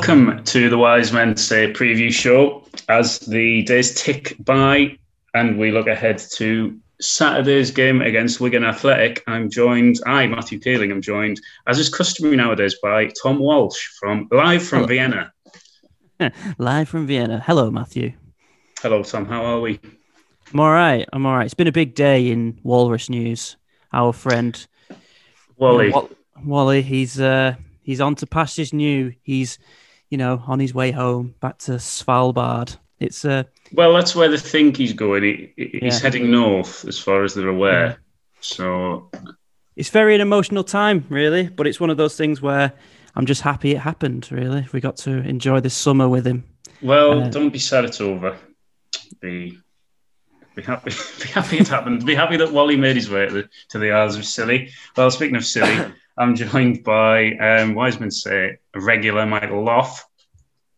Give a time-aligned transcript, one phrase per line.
[0.00, 4.96] Welcome to the Wise Men Say preview show as the days tick by
[5.34, 9.22] and we look ahead to Saturday's game against Wigan Athletic.
[9.26, 14.26] I'm joined, I, Matthew Kaling, I'm joined, as is customary nowadays, by Tom Walsh from
[14.32, 14.88] live from Hello.
[14.88, 15.32] Vienna.
[16.58, 17.42] live from Vienna.
[17.46, 18.14] Hello, Matthew.
[18.80, 19.26] Hello, Tom.
[19.26, 19.80] How are we?
[20.54, 21.06] I'm all right.
[21.12, 21.44] I'm all right.
[21.44, 23.58] It's been a big day in Walrus News.
[23.92, 24.66] Our friend
[25.58, 25.92] Wally.
[26.42, 29.12] Wally, he's uh, he's on to pastures new.
[29.22, 29.58] He's,
[30.10, 32.76] you know, on his way home back to Svalbard.
[32.98, 35.22] It's uh well, that's where they think he's going.
[35.22, 35.98] He, he's yeah.
[36.00, 37.86] heading north, as far as they're aware.
[37.86, 37.94] Yeah.
[38.40, 39.10] So
[39.76, 41.48] it's very an emotional time, really.
[41.48, 42.72] But it's one of those things where
[43.14, 44.30] I'm just happy it happened.
[44.30, 46.44] Really, we got to enjoy this summer with him.
[46.82, 48.36] Well, uh, don't be sad it's over.
[49.20, 49.58] Be
[50.54, 50.90] be happy.
[51.22, 52.04] Be happy it happened.
[52.04, 54.70] Be happy that Wally made his way to the, to the Isles of Scilly.
[54.96, 60.06] Well, speaking of Scilly, I'm joined by um, Wise Men Say regular Michael Loff.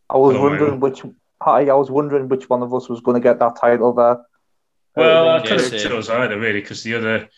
[0.09, 1.09] I was Hello, wondering Michael.
[1.09, 1.17] which.
[1.43, 4.19] Hi, I was wondering which one of us was going to get that title there.
[4.95, 7.29] Well, I could have chose either really, because the other,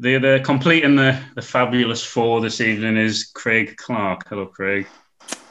[0.00, 4.28] the other completing the the fabulous four this evening is Craig Clark.
[4.28, 4.88] Hello, Craig.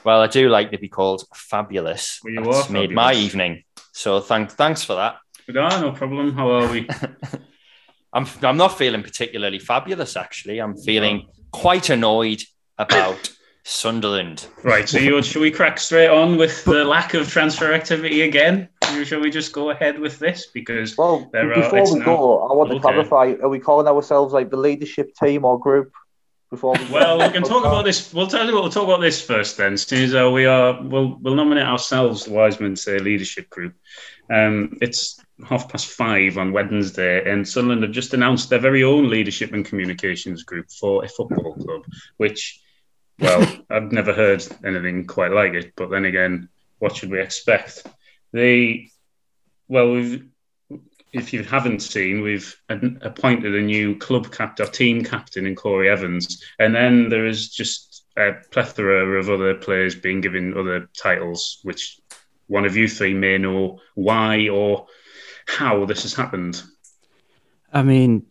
[0.04, 2.20] Well, I do like to be called fabulous.
[2.26, 2.96] Well, you That's made fabulous.
[2.96, 3.64] my evening.
[3.94, 5.16] So thank, thanks for that.
[5.56, 6.34] Ah, no problem.
[6.34, 6.90] How are we?
[8.14, 10.60] I'm I'm not feeling particularly fabulous actually.
[10.60, 12.44] I'm feeling quite annoyed
[12.78, 13.32] about
[13.64, 14.48] Sunderland.
[14.64, 14.88] Right.
[14.88, 18.70] So you, should we crack straight on with the lack of transfer activity again?
[19.04, 20.48] Shall we just go ahead with this?
[20.48, 22.06] Because well, before we now...
[22.06, 22.82] go, I want to okay.
[22.82, 25.94] clarify: Are we calling ourselves like the leadership team or group?
[26.50, 28.14] Before we well, we can talk about this.
[28.14, 28.64] We'll tell you what.
[28.64, 29.56] We'll talk about this first.
[29.56, 33.74] Then, since uh, we are, we'll we'll nominate ourselves the Wise Men Say leadership group.
[34.30, 39.10] Um, it's half past five on Wednesday, and Sunderland have just announced their very own
[39.10, 41.84] leadership and communications group for a football club,
[42.18, 42.62] which,
[43.20, 45.74] well, I've never heard anything quite like it.
[45.76, 47.86] But then again, what should we expect?
[48.32, 48.90] They,
[49.68, 50.26] well, we've,
[51.14, 56.44] if you haven't seen, we've appointed a new club captain, team captain in Corry Evans,
[56.60, 62.00] and then there is just a plethora of other players being given other titles, which
[62.48, 64.88] one of you three may know why or
[65.52, 66.64] how this has happened.
[67.74, 68.26] I mean,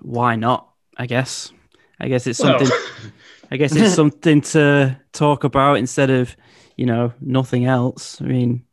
[0.00, 0.68] why not?
[0.96, 1.52] I guess.
[2.00, 2.68] I guess it's something.
[2.68, 3.12] Well.
[3.50, 6.36] I guess it's something to talk about instead of,
[6.76, 8.20] you know, nothing else.
[8.20, 8.64] I mean,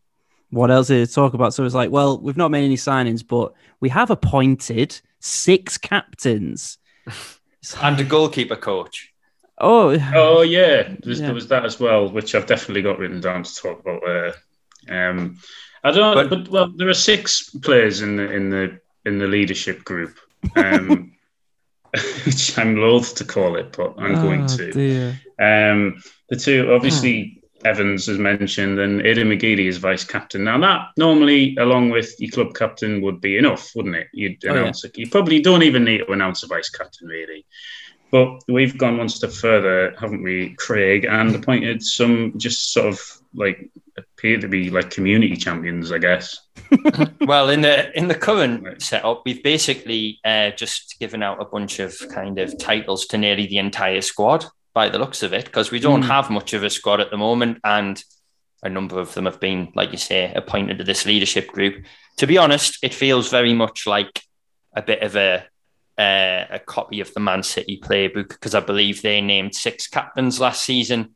[0.50, 1.54] what else is to talk about?
[1.54, 6.78] So it's like, well, we've not made any signings, but we have appointed six captains
[7.82, 9.12] and a goalkeeper coach.
[9.58, 10.94] Oh, oh yeah.
[11.04, 11.18] yeah.
[11.18, 14.34] There was that as well, which I've definitely got written down to talk about there.
[14.90, 15.38] Um,
[15.86, 16.16] I don't.
[16.16, 20.18] But, but, well, there are six players in the in the in the leadership group,
[20.56, 21.14] um,
[22.26, 25.14] which I'm loath to call it, but I'm oh, going to.
[25.40, 27.70] Um, the two, obviously, oh.
[27.70, 30.44] Evans as mentioned, and Aiden McGeady is vice captain.
[30.44, 34.08] Now that normally, along with your club captain, would be enough, wouldn't it?
[34.12, 34.84] You'd announce.
[34.84, 35.02] Oh, yeah.
[35.02, 37.46] You probably don't even need to announce a vice captain, really.
[38.10, 43.22] But we've gone one step further, haven't we, Craig, and appointed some just sort of
[43.36, 46.38] like appear to be like community champions, I guess.
[47.22, 51.80] well, in the in the current setup, we've basically uh, just given out a bunch
[51.80, 55.72] of kind of titles to nearly the entire squad, by the looks of it, because
[55.72, 56.08] we don't mm.
[56.08, 58.04] have much of a squad at the moment, and
[58.62, 61.86] a number of them have been, like you say, appointed to this leadership group.
[62.18, 64.22] To be honest, it feels very much like
[64.76, 65.46] a bit of a
[65.98, 70.42] uh, a copy of the Man City playbook because I believe they named six captains
[70.42, 71.16] last season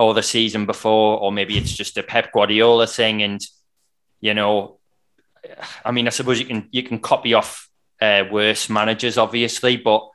[0.00, 3.22] or the season before, or maybe it's just a Pep Guardiola thing.
[3.22, 3.40] And
[4.20, 4.78] you know,
[5.84, 7.68] I mean, I suppose you can you can copy off
[8.00, 10.08] uh, worse managers, obviously, but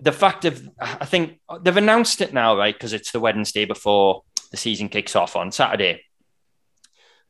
[0.00, 2.74] the fact of I think they've announced it now, right?
[2.74, 6.02] Because it's the Wednesday before the season kicks off on Saturday.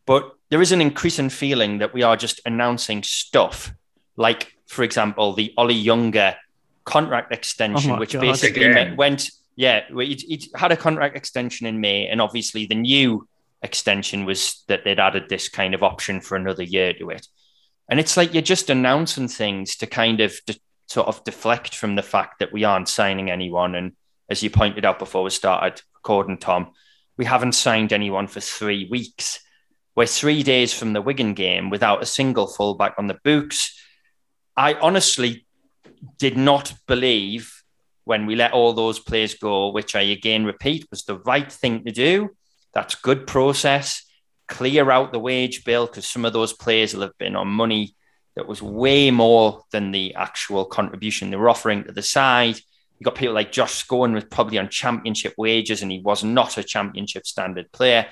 [0.05, 3.73] But there is an increasing feeling that we are just announcing stuff,
[4.17, 6.37] like, for example, the Ollie Younger
[6.85, 8.21] contract extension, oh which God.
[8.21, 8.97] basically Again.
[8.97, 13.29] went yeah, he had a contract extension in May, and obviously the new
[13.63, 17.27] extension was that they'd added this kind of option for another year to it.
[17.89, 21.95] And it's like you're just announcing things to kind of de- sort of deflect from
[21.95, 23.75] the fact that we aren't signing anyone.
[23.75, 23.93] And
[24.29, 26.73] as you pointed out before we started recording, Tom,
[27.17, 29.41] we haven't signed anyone for three weeks.
[29.95, 33.79] We're three days from the Wigan game without a single fullback on the books.
[34.57, 35.47] I honestly
[36.19, 37.62] did not believe
[38.05, 41.85] when we let all those players go, which I again repeat was the right thing
[41.85, 42.31] to do.
[42.75, 44.05] That's good process.
[44.49, 47.95] Clear out the wage bill because some of those players will have been on money
[48.35, 52.57] that was way more than the actual contribution they were offering to the side.
[52.57, 56.59] You got people like Josh Scowen was probably on championship wages and he was not
[56.59, 58.07] a championship standard player.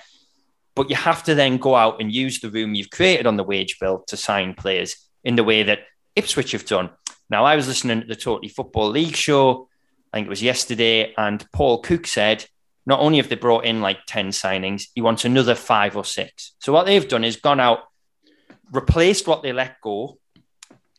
[0.74, 3.44] But you have to then go out and use the room you've created on the
[3.44, 5.80] wage bill to sign players in the way that
[6.16, 6.90] Ipswich have done.
[7.28, 9.68] Now, I was listening to the Totally Football League show,
[10.12, 12.44] I think it was yesterday, and Paul Cook said
[12.86, 16.52] not only have they brought in like 10 signings, he wants another five or six.
[16.58, 17.80] So what they've done is gone out,
[18.72, 20.18] replaced what they let go,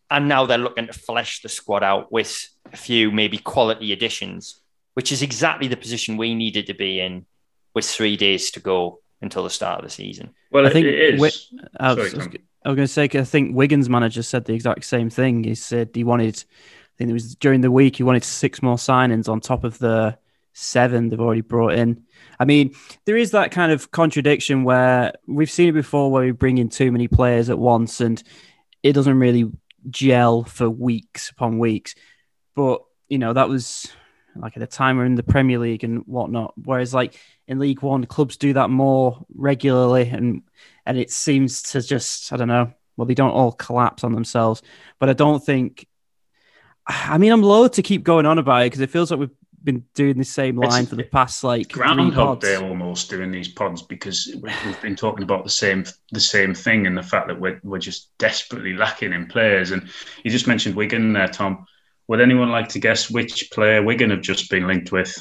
[0.09, 4.61] and now they're looking to flesh the squad out with a few maybe quality additions,
[4.93, 7.25] which is exactly the position we needed to be in
[7.73, 10.33] with three days to go until the start of the season.
[10.51, 11.49] Well, I think it is.
[11.79, 14.83] I was, Sorry, I was going to say, I think Wigan's manager said the exact
[14.85, 15.43] same thing.
[15.43, 16.43] He said he wanted,
[16.80, 19.79] I think it was during the week, he wanted six more signings on top of
[19.79, 20.17] the
[20.53, 22.03] seven they've already brought in.
[22.39, 22.75] I mean,
[23.05, 26.69] there is that kind of contradiction where we've seen it before where we bring in
[26.69, 28.21] too many players at once and
[28.83, 29.51] it doesn't really
[29.89, 31.95] gel for weeks upon weeks.
[32.55, 33.91] But, you know, that was
[34.35, 36.53] like at the time we're in the Premier League and whatnot.
[36.57, 40.43] Whereas like in League One, clubs do that more regularly and
[40.85, 42.73] and it seems to just I don't know.
[42.97, 44.61] Well, they don't all collapse on themselves,
[44.99, 45.87] but I don't think.
[46.91, 49.29] I mean, I'm loath to keep going on about it because it feels like we've
[49.63, 53.47] been doing the same line it's, for the past like Groundhog Day almost doing these
[53.47, 57.39] pods because we've been talking about the same the same thing and the fact that
[57.39, 59.71] we're we're just desperately lacking in players.
[59.71, 59.89] And
[60.23, 61.65] you just mentioned Wigan there, Tom.
[62.07, 65.15] Would anyone like to guess which player Wigan have just been linked with?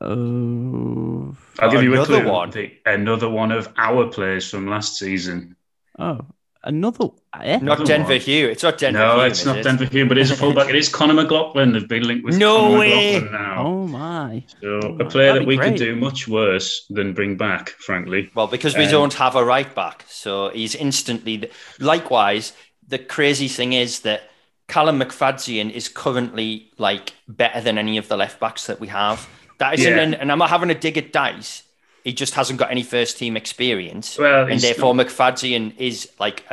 [0.00, 2.28] Oh, I'll give you a clue.
[2.28, 2.50] One.
[2.50, 5.56] The, another one of our players from last season.
[5.98, 6.20] Oh,
[6.64, 7.08] another.
[7.40, 7.58] Eh?
[7.58, 8.20] Not Denver one.
[8.20, 8.48] Hugh.
[8.48, 8.98] It's not Denver.
[8.98, 9.62] No, Hugh, it's not it?
[9.62, 10.68] Denver Hume, but it's a fullback.
[10.68, 11.72] it is Conor McLaughlin.
[11.72, 12.38] They've been linked with.
[12.38, 13.20] No Conor way.
[13.20, 13.66] now.
[13.66, 14.44] Oh my!
[14.60, 15.70] So oh, a player that we great.
[15.70, 18.30] could do much worse than bring back, frankly.
[18.34, 21.50] Well, because we um, don't have a right back, so he's instantly.
[21.78, 22.52] Likewise,
[22.86, 24.22] the crazy thing is that
[24.68, 29.28] Callum McFadzean is currently like better than any of the left backs that we have.
[29.58, 30.02] That isn't, yeah.
[30.02, 31.62] an, and I'm not having a dig at Dice.
[32.04, 35.06] He just hasn't got any first team experience, well, and therefore not...
[35.06, 36.44] McFadzean is like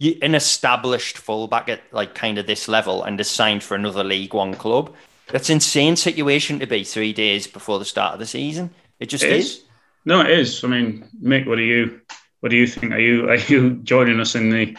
[0.00, 4.34] an established fullback at like kind of this level and is signed for another League
[4.34, 4.94] One club.
[5.28, 8.70] That's insane situation to be three days before the start of the season.
[9.00, 9.46] It just it is.
[9.46, 9.64] is.
[10.04, 10.62] No, it is.
[10.62, 12.00] I mean, Mick, what do you
[12.40, 12.92] what do you think?
[12.92, 14.76] Are you are you joining us in the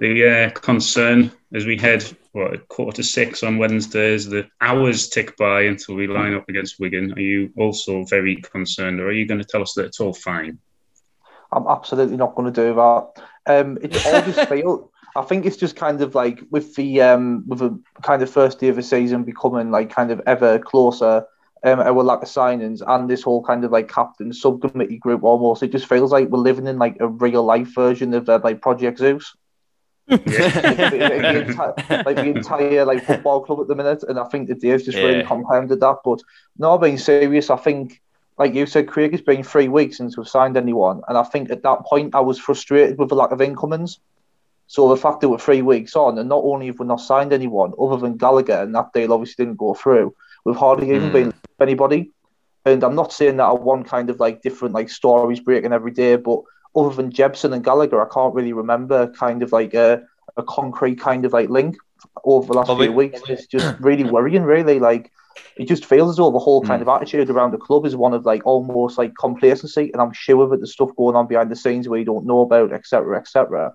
[0.00, 2.04] the uh, concern as we head
[2.36, 4.28] what quarter to six on Wednesdays.
[4.28, 7.12] The hours tick by until we line up against Wigan.
[7.14, 10.12] Are you also very concerned, or are you going to tell us that it's all
[10.12, 10.58] fine?
[11.50, 13.12] I'm absolutely not going to do that.
[13.46, 14.92] Um, it all just feel.
[15.16, 18.60] I think it's just kind of like with the um, with the kind of first
[18.60, 21.24] day of the season becoming like kind of ever closer.
[21.64, 25.62] Um, our lack of signings and this whole kind of like captain subcommittee group almost,
[25.62, 28.60] it just feels like we're living in like a real life version of uh, like
[28.60, 29.34] Project Zeus.
[30.08, 30.18] Yeah.
[30.90, 34.54] the, entire, like the entire like football club at the minute, and I think the
[34.54, 35.04] Dave's just yeah.
[35.04, 35.96] really compounded that.
[36.04, 36.22] But
[36.58, 38.00] no, being serious, I think,
[38.38, 41.50] like you said, Craig, it's been three weeks since we've signed anyone, and I think
[41.50, 43.98] at that point I was frustrated with the lack of incomings.
[44.68, 47.32] So the fact that we're three weeks on, and not only have we not signed
[47.32, 50.96] anyone other than Gallagher, and that deal obviously didn't go through, we've hardly mm.
[50.96, 51.12] even hmm.
[51.12, 52.10] been anybody.
[52.64, 55.92] And I'm not saying that I want kind of like different like stories breaking every
[55.92, 56.40] day, but
[56.76, 60.02] other than Jebbison and Gallagher, I can't really remember kind of like a,
[60.36, 61.76] a concrete kind of like link
[62.24, 63.20] over the last few weeks.
[63.28, 64.78] It's just really worrying, really.
[64.78, 65.10] Like
[65.56, 66.82] it just feels as though the whole kind mm.
[66.82, 70.46] of attitude around the club is one of like almost like complacency, and I'm sure
[70.48, 73.72] that the stuff going on behind the scenes we don't know about, etc., etc.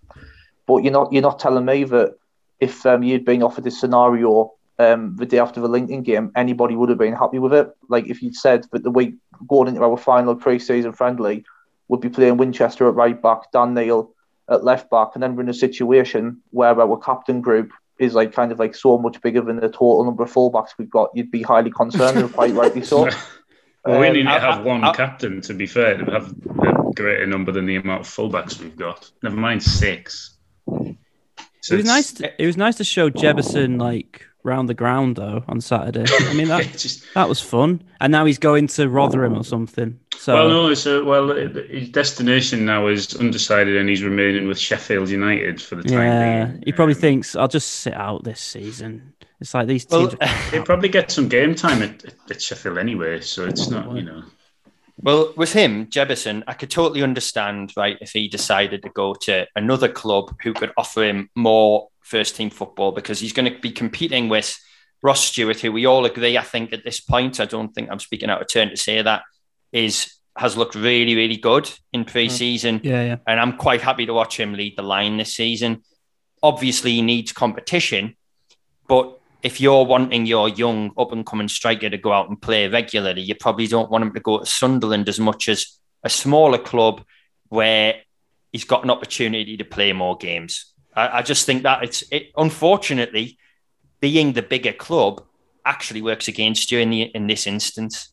[0.68, 2.16] But you're not you're not telling me that
[2.60, 6.76] if um, you'd been offered this scenario um, the day after the Lincoln game, anybody
[6.76, 7.70] would have been happy with it.
[7.90, 9.16] Like if you'd said that the week
[9.48, 11.44] going into our final pre-season friendly,
[11.92, 14.16] would be playing Winchester at right back, Dan Neil
[14.50, 18.34] at left back, and then we're in a situation where our captain group is like
[18.34, 21.10] kind of like so much bigger than the total number of fullbacks we've got.
[21.14, 23.10] You'd be highly concerned, and quite rightly so.
[23.86, 27.28] well, we need to um, have one captain to be fair to have a greater
[27.28, 29.12] number than the amount of fullbacks we've got.
[29.22, 30.38] Never mind six.
[30.66, 32.14] So it was nice.
[32.14, 36.06] To, it was nice to show Jefferson like round the ground though on Saturday.
[36.10, 37.84] I mean that just, that was fun.
[38.00, 40.00] And now he's going to Rotherham or something.
[40.18, 45.10] So well, no, so well his destination now is undecided, and he's remaining with Sheffield
[45.10, 46.64] United for the time yeah, being.
[46.66, 49.14] He probably um, thinks I'll just sit out this season.
[49.40, 50.16] It's like these teams.
[50.20, 54.04] Well, they probably get some game time at, at Sheffield anyway, so it's not you
[54.04, 54.24] know.
[55.04, 59.48] Well, with him, Jebbison, I could totally understand, right, if he decided to go to
[59.56, 63.72] another club who could offer him more first team football because he's going to be
[63.72, 64.58] competing with
[65.04, 68.00] Ross Stewart, who we all agree, I think, at this point, I don't think I'm
[68.00, 69.24] speaking out of turn to say that,
[69.72, 72.80] is has looked really, really good in pre-season.
[72.80, 72.84] Mm.
[72.86, 73.16] Yeah, yeah.
[73.28, 75.82] And I'm quite happy to watch him lead the line this season.
[76.42, 78.16] Obviously, he needs competition,
[78.88, 82.68] but if you're wanting your young up and coming striker to go out and play
[82.68, 86.58] regularly, you probably don't want him to go to Sunderland as much as a smaller
[86.58, 87.04] club
[87.50, 87.96] where
[88.52, 90.71] he's got an opportunity to play more games.
[90.96, 93.38] I, I just think that it's it, unfortunately
[94.00, 95.24] being the bigger club
[95.66, 98.10] actually works against you in the in this instance.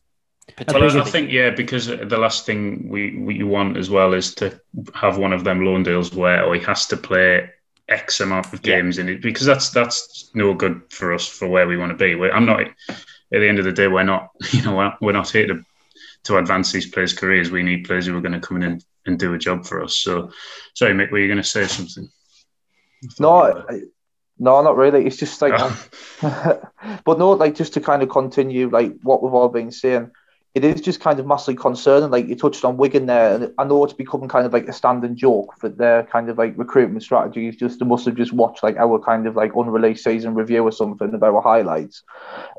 [1.07, 4.59] I think yeah, because the last thing we, we want as well is to
[4.95, 7.49] have one of them loan deals where oh, he has to play
[7.87, 9.03] X amount of games yeah.
[9.03, 12.15] in it because that's that's no good for us for where we want to be.
[12.15, 12.73] We're, I'm not at
[13.29, 13.87] the end of the day.
[13.87, 15.63] We're not you know we're not here to
[16.23, 17.51] to advance these players' careers.
[17.51, 19.81] We need players who are going to come in and, and do a job for
[19.83, 19.95] us.
[19.95, 20.31] So,
[20.73, 22.09] sorry, Mick, were you going to say something?
[23.19, 23.81] No, I,
[24.37, 25.05] no, not really.
[25.05, 25.57] It's just like,
[26.21, 30.11] but no, like just to kind of continue like what we've all been saying
[30.55, 32.09] it is just kind of massively concerning.
[32.09, 34.73] Like you touched on Wigan there, and I know it's becoming kind of like a
[34.73, 38.33] standing joke that their kind of like recruitment strategy is just they must have just
[38.33, 42.03] watched like our kind of like unreleased season review or something about our highlights,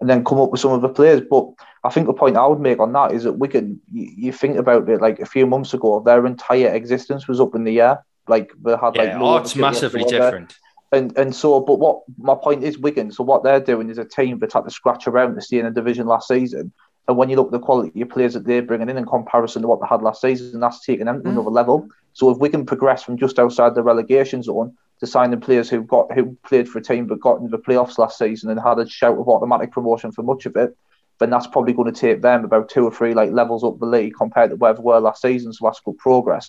[0.01, 1.21] and then come up with some of the players.
[1.29, 1.49] But
[1.83, 4.57] I think the point I would make on that is that Wigan, you, you think
[4.57, 8.05] about it, like a few months ago, their entire existence was up in the air.
[8.31, 10.57] Like they had like yeah, oh, it's massively different.
[10.93, 13.13] And and so, but what my point is, Wigan.
[13.13, 15.67] So what they're doing is a team that had to scratch around to stay in
[15.67, 16.73] a division last season
[17.11, 19.63] and when you look at the quality of players that they're bringing in in comparison
[19.63, 21.33] to what they had last season, that's taking them to mm.
[21.33, 21.89] another level.
[22.13, 25.83] So if we can progress from just outside the relegation zone to signing players who
[25.83, 28.79] got who played for a team but got into the playoffs last season and had
[28.79, 30.77] a shout of automatic promotion for much of it,
[31.19, 33.87] then that's probably going to take them about two or three like levels up the
[33.87, 35.53] league compared to where they were last season.
[35.53, 36.49] So that's good progress.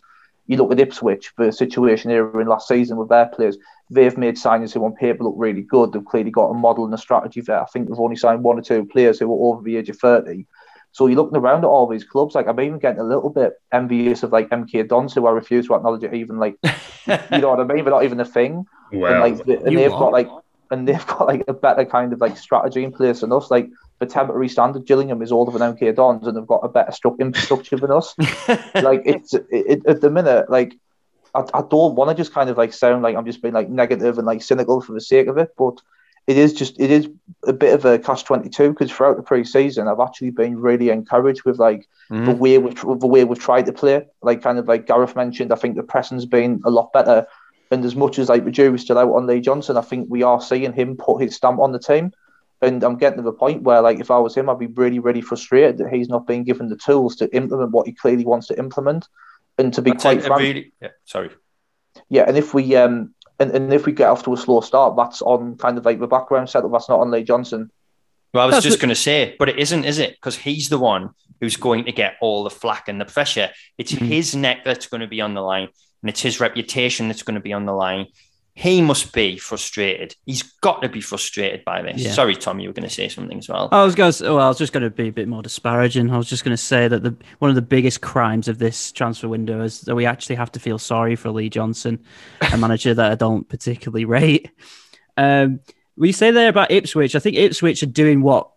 [0.52, 3.58] You look at Ipswich, the situation here in last season with their players,
[3.90, 5.94] they've made signings who on paper look really good.
[5.94, 7.62] They've clearly got a model and a strategy there.
[7.62, 9.98] I think they've only signed one or two players who are over the age of
[9.98, 10.46] 30.
[10.92, 12.36] So you're looking around at all these clubs.
[12.36, 15.68] Like I'm even getting a little bit envious of like MK Dons, who I refuse
[15.68, 18.66] to acknowledge it even like you know what I mean, but not even a thing.
[18.92, 20.30] Well, and, like, and they've got like
[20.70, 23.50] and they've got like a better kind of like strategy in place than us.
[23.50, 23.70] Like
[24.02, 27.78] the temporary standard, Gillingham is older than MK Dons, and they've got a better infrastructure
[27.78, 28.16] than us.
[28.76, 30.74] like it's it, it, at the minute, like
[31.36, 33.70] I, I don't want to just kind of like sound like I'm just being like
[33.70, 35.80] negative and like cynical for the sake of it, but
[36.26, 37.10] it is just it is
[37.44, 40.90] a bit of a catch twenty two because throughout the pre-season I've actually been really
[40.90, 42.26] encouraged with like mm.
[42.26, 44.08] the way we've the way we've tried to play.
[44.24, 47.28] Like kind of like Gareth mentioned, I think the pressing's been a lot better.
[47.70, 50.24] And as much as like the jury's still out on Lee Johnson, I think we
[50.24, 52.12] are seeing him put his stamp on the team.
[52.62, 55.00] And I'm getting to the point where, like, if I was him, I'd be really,
[55.00, 58.48] really frustrated that he's not being given the tools to implement what he clearly wants
[58.48, 59.08] to implement.
[59.58, 61.30] And to be quite frank, really, yeah, sorry,
[62.10, 64.96] yeah, and if we um and, and if we get off to a slow start,
[64.96, 66.72] that's on kind of like the background setup.
[66.72, 67.70] That's not on Lee Johnson.
[68.34, 70.12] Well, I was that's just going to say, but it isn't, is it?
[70.12, 71.10] Because he's the one
[71.42, 73.50] who's going to get all the flack and the pressure.
[73.78, 74.06] It's mm-hmm.
[74.06, 75.68] his neck that's going to be on the line,
[76.02, 78.08] and it's his reputation that's going to be on the line
[78.54, 80.16] he must be frustrated.
[80.26, 82.02] He's got to be frustrated by this.
[82.02, 82.12] Yeah.
[82.12, 83.70] Sorry, Tom, you were going to say something as well.
[83.72, 84.24] I was going to.
[84.24, 86.12] Well, I was just going to be a bit more disparaging.
[86.12, 88.92] I was just going to say that the one of the biggest crimes of this
[88.92, 92.04] transfer window is that we actually have to feel sorry for Lee Johnson,
[92.52, 94.52] a manager that I don't particularly rate.
[95.16, 95.62] Um,
[95.96, 97.16] we say there about Ipswich.
[97.16, 98.50] I think Ipswich are doing what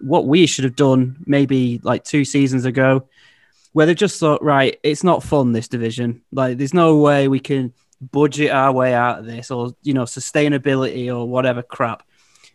[0.00, 3.08] what we should have done maybe like two seasons ago,
[3.72, 6.22] where they've just thought, right, it's not fun this division.
[6.32, 10.04] Like, there's no way we can budget our way out of this or you know
[10.04, 12.02] sustainability or whatever crap.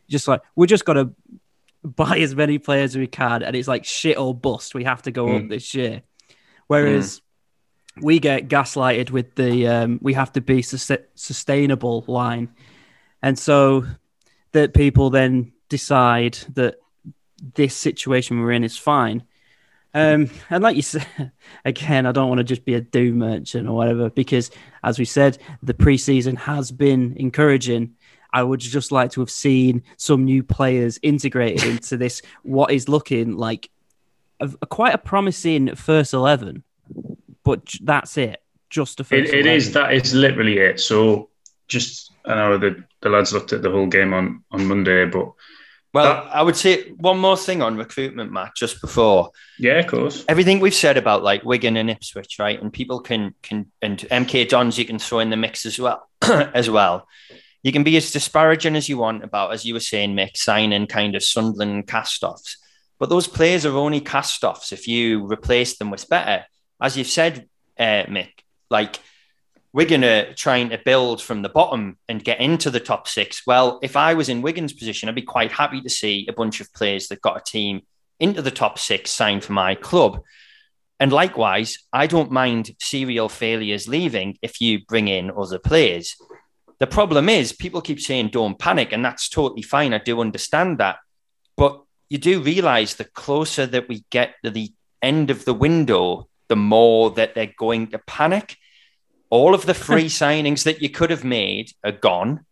[0.10, 1.12] Just like we're just got to
[1.84, 4.74] buy as many players as we can and it's like shit or bust.
[4.74, 5.44] We have to go mm.
[5.44, 6.02] up this year.
[6.68, 7.22] Whereas
[7.98, 8.04] mm.
[8.04, 12.50] we get gaslighted with the um, we have to be su- sustainable line.
[13.22, 13.86] And so
[14.52, 16.76] that people then decide that
[17.56, 19.24] this situation we're in is fine
[19.96, 21.08] um, and like you said,
[21.66, 24.52] again, I don't want to just be a doom merchant or whatever, because
[24.84, 27.96] as we said, the preseason has been encouraging.
[28.34, 32.90] I would just like to have seen some new players integrated into this, what is
[32.90, 33.70] looking like
[34.42, 36.62] a, a quite a promising first 11,
[37.46, 38.44] but that's it.
[38.70, 40.82] Just a first it, it is, that is literally it.
[40.82, 41.30] So
[41.70, 45.32] just, I know the, the lads looked at the whole game on, on Monday, but
[45.96, 49.32] well, that, I would say one more thing on recruitment, Matt, just before.
[49.58, 50.26] Yeah, of course.
[50.28, 52.62] Everything we've said about like Wigan and Ipswich, right?
[52.62, 56.08] And people can can and MK Dons you can throw in the mix as well,
[56.22, 57.08] as well.
[57.64, 60.86] You can be as disparaging as you want about, as you were saying, Mick, signing
[60.86, 62.58] kind of Sunderland cast-offs.
[63.00, 66.46] But those players are only cast-offs if you replace them with better.
[66.82, 67.48] As you've said,
[67.80, 68.32] uh, Mick,
[68.70, 69.00] like
[69.76, 73.46] Wigan are trying to build from the bottom and get into the top six.
[73.46, 76.62] Well, if I was in Wigan's position, I'd be quite happy to see a bunch
[76.62, 77.82] of players that got a team
[78.18, 80.22] into the top six signed for my club.
[80.98, 86.16] And likewise, I don't mind serial failures leaving if you bring in other players.
[86.80, 89.94] The problem is people keep saying don't panic, and that's totally fine.
[89.94, 91.00] I do understand that.
[91.58, 96.30] But you do realize the closer that we get to the end of the window,
[96.48, 98.56] the more that they're going to panic.
[99.30, 102.46] All of the free signings that you could have made are gone.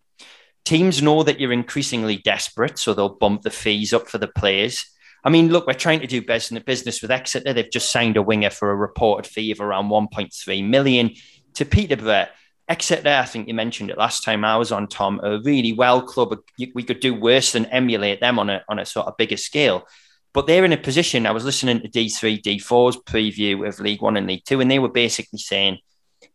[0.66, 4.86] Teams know that you're increasingly desperate, so they'll bump the fees up for the players.
[5.24, 7.54] I mean, look, we're trying to do business with Exeter.
[7.54, 11.12] They've just signed a winger for a reported fee of around 1.3 million
[11.56, 12.28] to Peterborough.
[12.68, 16.02] Exeter, I think you mentioned it last time I was on, Tom, a really well
[16.02, 16.38] club.
[16.74, 19.86] We could do worse than emulate them on a, on a sort of bigger scale.
[20.34, 24.18] But they're in a position, I was listening to D3, D4's preview of League One
[24.18, 25.78] and League Two, and they were basically saying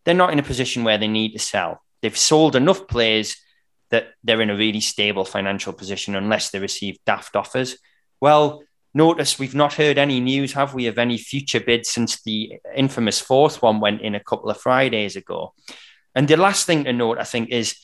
[0.08, 1.82] they're not in a position where they need to sell.
[2.00, 3.36] They've sold enough players
[3.90, 7.76] that they're in a really stable financial position unless they receive daft offers.
[8.18, 8.62] Well,
[8.94, 13.20] notice we've not heard any news, have we, of any future bids since the infamous
[13.20, 15.52] fourth one went in a couple of Fridays ago.
[16.14, 17.76] And the last thing to note, I think, is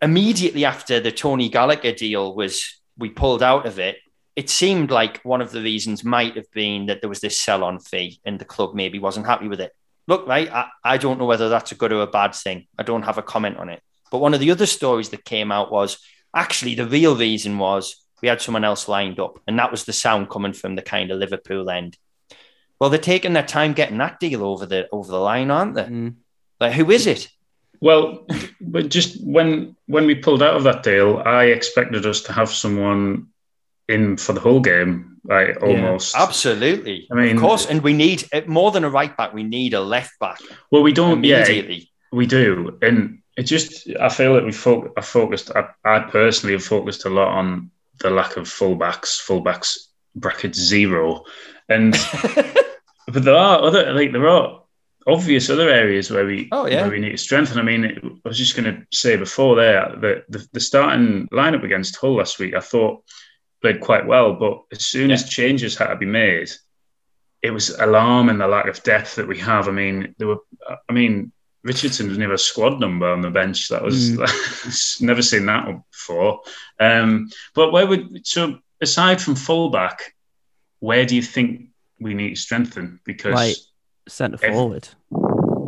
[0.00, 3.98] immediately after the Tony Gallagher deal was we pulled out of it,
[4.36, 7.62] it seemed like one of the reasons might have been that there was this sell
[7.62, 9.72] on fee and the club maybe wasn't happy with it.
[10.08, 12.66] Look, right, I, I don't know whether that's a good or a bad thing.
[12.78, 13.82] I don't have a comment on it.
[14.10, 15.98] But one of the other stories that came out was
[16.34, 19.92] actually the real reason was we had someone else lined up, and that was the
[19.92, 21.96] sound coming from the kind of Liverpool end.
[22.78, 25.84] Well, they're taking their time getting that deal over the over the line, aren't they?
[25.84, 26.14] Mm.
[26.60, 27.28] Like, who is it?
[27.80, 28.26] Well,
[28.60, 32.50] but just when when we pulled out of that deal, I expected us to have
[32.50, 33.28] someone
[33.88, 35.56] in for the whole game, right?
[35.58, 36.14] Almost.
[36.14, 37.06] Yeah, absolutely.
[37.10, 39.32] I mean, of course, and we need eh, more than a right back.
[39.32, 40.40] We need a left back.
[40.70, 41.22] Well, we don't.
[41.24, 41.46] Yeah,
[42.12, 43.88] we do, and it just.
[44.00, 45.50] I feel that we fo- I focused.
[45.54, 49.78] I, I personally have focused a lot on the lack of fullbacks, fullbacks
[50.14, 51.24] bracket zero,
[51.68, 51.92] and
[53.06, 54.62] but there are other like there are
[55.06, 56.82] obvious other areas where we oh, yeah.
[56.82, 57.58] where we need to strengthen.
[57.58, 61.28] I mean, it, I was just going to say before there that the, the, starting
[61.32, 63.04] lineup against Hull last week, I thought
[63.62, 65.14] played quite well, but as soon yeah.
[65.14, 66.50] as changes had to be made,
[67.42, 69.68] it was alarming the lack of depth that we have.
[69.68, 70.38] I mean, there were,
[70.88, 73.68] I mean, Richardson was never a squad number on the bench.
[73.68, 75.00] That was mm.
[75.02, 76.42] never seen that before.
[76.78, 80.14] Um, but where would so aside from fullback,
[80.78, 83.00] where do you think we need to strengthen?
[83.04, 83.56] Because like
[84.08, 84.88] centre forward.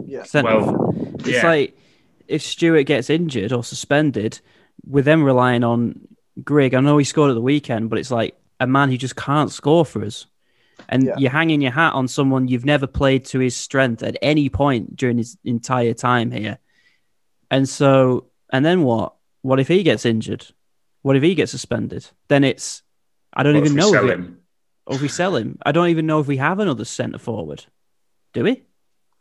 [0.06, 0.22] Yeah.
[0.22, 1.46] Centre well, it's yeah.
[1.46, 1.78] like
[2.28, 4.40] if Stewart gets injured or suspended,
[4.86, 6.08] we're then relying on
[6.42, 6.74] Grigg.
[6.74, 9.50] I know he scored at the weekend, but it's like a man who just can't
[9.50, 10.26] score for us.
[10.88, 11.16] And yeah.
[11.18, 14.96] you're hanging your hat on someone you've never played to his strength at any point
[14.96, 16.58] during his entire time here.
[17.50, 19.14] And so, and then what?
[19.42, 20.46] What if he gets injured?
[21.02, 22.08] What if he gets suspended?
[22.28, 22.82] Then it's,
[23.32, 23.94] I don't what even know.
[23.94, 24.24] If, we,
[24.86, 27.64] or if we sell him, I don't even know if we have another centre forward.
[28.32, 28.62] Do we?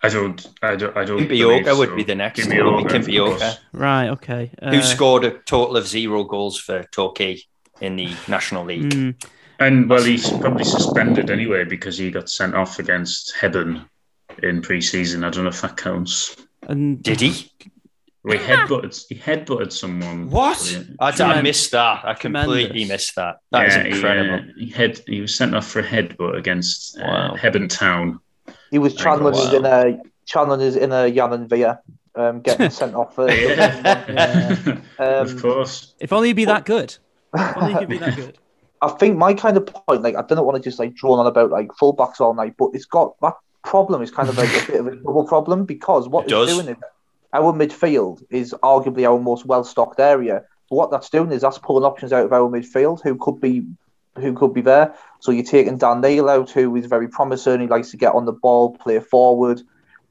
[0.03, 0.47] I don't.
[0.61, 0.95] I don't.
[0.95, 1.19] I don't.
[1.19, 1.77] Kimpioka so.
[1.79, 2.41] would be the next.
[2.41, 3.57] Kimpioka.
[3.73, 4.09] Right.
[4.09, 4.51] Okay.
[4.61, 7.41] Uh, Who scored a total of zero goals for Torquay
[7.81, 8.91] in the National League?
[8.91, 9.25] Mm.
[9.59, 13.85] And well, he's probably suspended anyway because he got sent off against Hebburn
[14.43, 15.23] in pre-season.
[15.23, 16.35] I don't know if that counts.
[16.67, 17.51] And did he?
[18.23, 19.05] Well, he headbutted.
[19.09, 20.29] He headbutted someone.
[20.29, 20.85] What?
[20.99, 22.05] I, I, missed that.
[22.05, 22.89] I completely Tremendous.
[22.89, 23.37] missed that.
[23.51, 24.43] That yeah, incredible.
[24.57, 27.35] He, uh, he, had, he was sent off for a headbutt against uh, wow.
[27.35, 28.19] Hebburn Town
[28.71, 31.79] he was channeling his inner channeling his inner Yann M'Vila,
[32.15, 33.15] um, getting sent off.
[33.15, 35.93] For, um, of course.
[35.99, 36.95] If only he'd be that good.
[37.33, 38.37] If only he'd be that good.
[38.81, 41.25] I think my kind of point, like I don't want to just like drone on
[41.25, 44.71] about like fullbacks all night, but it's got that problem is kind of like a
[44.71, 46.77] bit of a double problem because what it it's doing is
[47.33, 50.43] our midfield is arguably our most well stocked area.
[50.69, 53.65] But what that's doing is that's pulling options out of our midfield who could be
[54.19, 54.95] who could be there.
[55.19, 57.61] So you're taking Dan Neil out, who is very promising.
[57.61, 59.61] He likes to get on the ball, play forward.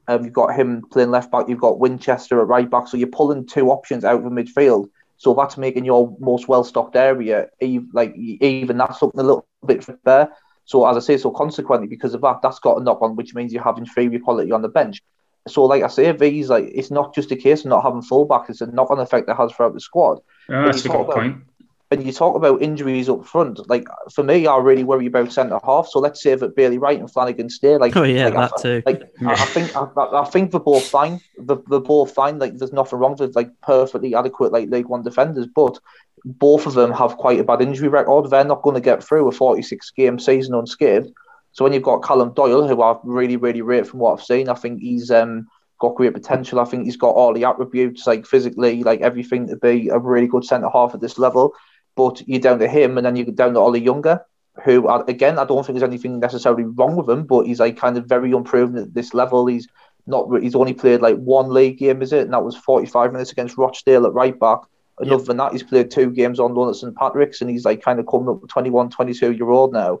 [0.07, 1.49] Um, you've got him playing left back.
[1.49, 2.87] You've got Winchester at right back.
[2.87, 4.89] So you're pulling two options out of the midfield.
[5.17, 9.85] So that's making your most well-stocked area even, like even that's something a little bit
[10.05, 10.29] there.
[10.65, 13.33] So as I say, so consequently, because of that, that's got a knock on, which
[13.33, 15.01] means you have inferior quality on the bench.
[15.47, 18.49] So like I say, these like it's not just a case of not having fullback;
[18.49, 20.19] it's a knock-on effect that has throughout the squad.
[20.49, 21.43] Yeah, that's a good about, point
[21.89, 25.59] and you talk about injuries up front, like for me, I really worry about centre
[25.63, 25.87] half.
[25.87, 27.77] So let's say that Bailey Wright and Flanagan stay.
[27.77, 28.83] Like, oh yeah, like, that I, too.
[28.85, 31.21] Like, I, I think I, I, think they're both fine.
[31.37, 32.39] They're, they're both fine.
[32.39, 35.79] Like, there's nothing wrong with like perfectly adequate like League One defenders, but
[36.25, 38.29] both of them have quite a bad injury record.
[38.29, 41.13] They're not going to get through a 46 game season unscathed.
[41.53, 44.49] So when you've got Callum Doyle, who I really really rate from what I've seen,
[44.49, 45.47] I think he's um
[45.79, 46.59] got great potential.
[46.59, 50.27] I think he's got all the attributes, like physically, like everything to be a really
[50.27, 51.53] good centre half at this level
[51.97, 54.25] but you're down to him, and then you're down to Ollie Younger,
[54.63, 57.97] who again I don't think there's anything necessarily wrong with him, but he's like kind
[57.97, 59.47] of very unproven at this level.
[59.47, 59.67] He's
[60.05, 62.23] not he's only played like one league game, is it?
[62.23, 64.59] And that was 45 minutes against Rochdale at right back.
[64.99, 65.15] And yep.
[65.15, 67.81] other than that, he's played two games on loan at St Patrick's, and he's like
[67.81, 69.99] kind of coming up 21, 22 year old now.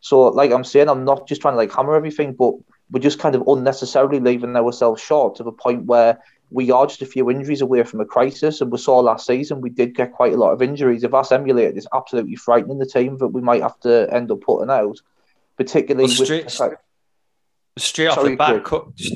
[0.00, 2.54] So, like I'm saying, I'm not just trying to like hammer everything, but
[2.90, 6.18] we're just kind of unnecessarily leaving ourselves short to the point where
[6.54, 8.60] we are just a few injuries away from a crisis.
[8.60, 11.02] And we saw last season we did get quite a lot of injuries.
[11.02, 14.40] If that's emulated, it's absolutely frightening the team that we might have to end up
[14.40, 15.00] putting out,
[15.56, 16.78] particularly well, straight, with.
[17.76, 18.66] Straight off Sorry, the back,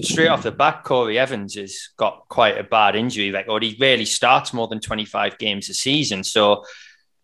[0.03, 3.62] straight off the back, Corry Evans has got quite a bad injury record.
[3.62, 6.24] He rarely starts more than twenty five games a season.
[6.24, 6.64] So,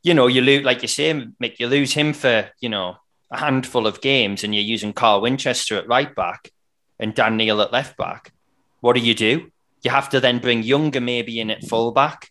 [0.05, 2.99] you know, you lose, like you say, Mick, you lose him for you know
[3.33, 6.53] a handful of games, and you're using Carl Winchester at right back
[7.01, 8.33] and Dan Neil at left back.
[8.81, 9.51] What do you do?
[9.85, 12.31] You have to then bring Younger maybe in at fullback,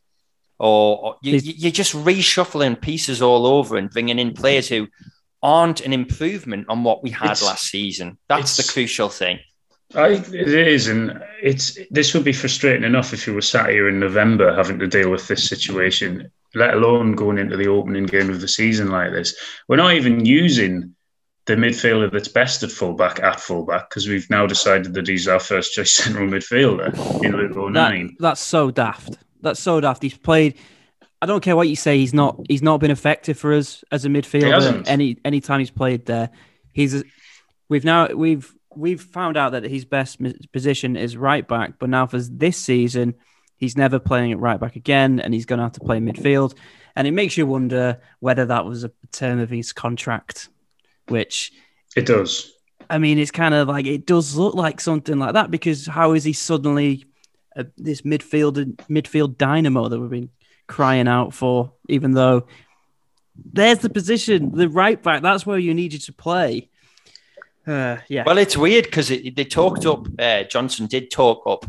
[0.60, 4.88] or, or you, you're just reshuffling pieces all over and bringing in players who
[5.42, 8.18] aren't an improvement on what we had last season.
[8.28, 9.40] That's the crucial thing.
[9.96, 13.90] I, it is, and it's this would be frustrating enough if you were sat here
[13.90, 18.32] in November having to deal with this situation, let alone going into the opening game
[18.32, 19.36] of the season like this.
[19.68, 20.96] We're not even using
[21.46, 25.40] the midfielder that's best at fullback at fullback because we've now decided that he's our
[25.40, 28.08] first choice central midfielder in Luke O'Nien.
[28.08, 29.18] That, that's so daft.
[29.42, 30.02] That's so daft.
[30.02, 30.58] He's played.
[31.22, 31.98] I don't care what you say.
[31.98, 32.40] He's not.
[32.48, 34.84] He's not been effective for us as a midfielder.
[34.88, 36.30] Any any time he's played there,
[36.72, 37.04] he's.
[37.70, 40.20] We've now we've we've found out that his best
[40.52, 43.16] position is right back, but now for this season,
[43.58, 46.56] he's never playing at right back again, and he's going to have to play midfield.
[46.96, 50.50] And it makes you wonder whether that was a term of his contract
[51.08, 51.52] which
[51.96, 52.52] it does.
[52.90, 56.14] I mean, it's kind of like it does look like something like that because how
[56.14, 57.06] is he suddenly
[57.56, 60.30] a, this midfield midfield dynamo that we've been
[60.68, 61.74] crying out for?
[61.90, 62.48] Even though
[63.36, 66.70] there's the position, the right back, that's where you need you to play.
[67.66, 68.24] Uh, yeah.
[68.26, 70.08] Well, it's weird because it, they talked up.
[70.20, 71.66] Uh, Johnson did talk up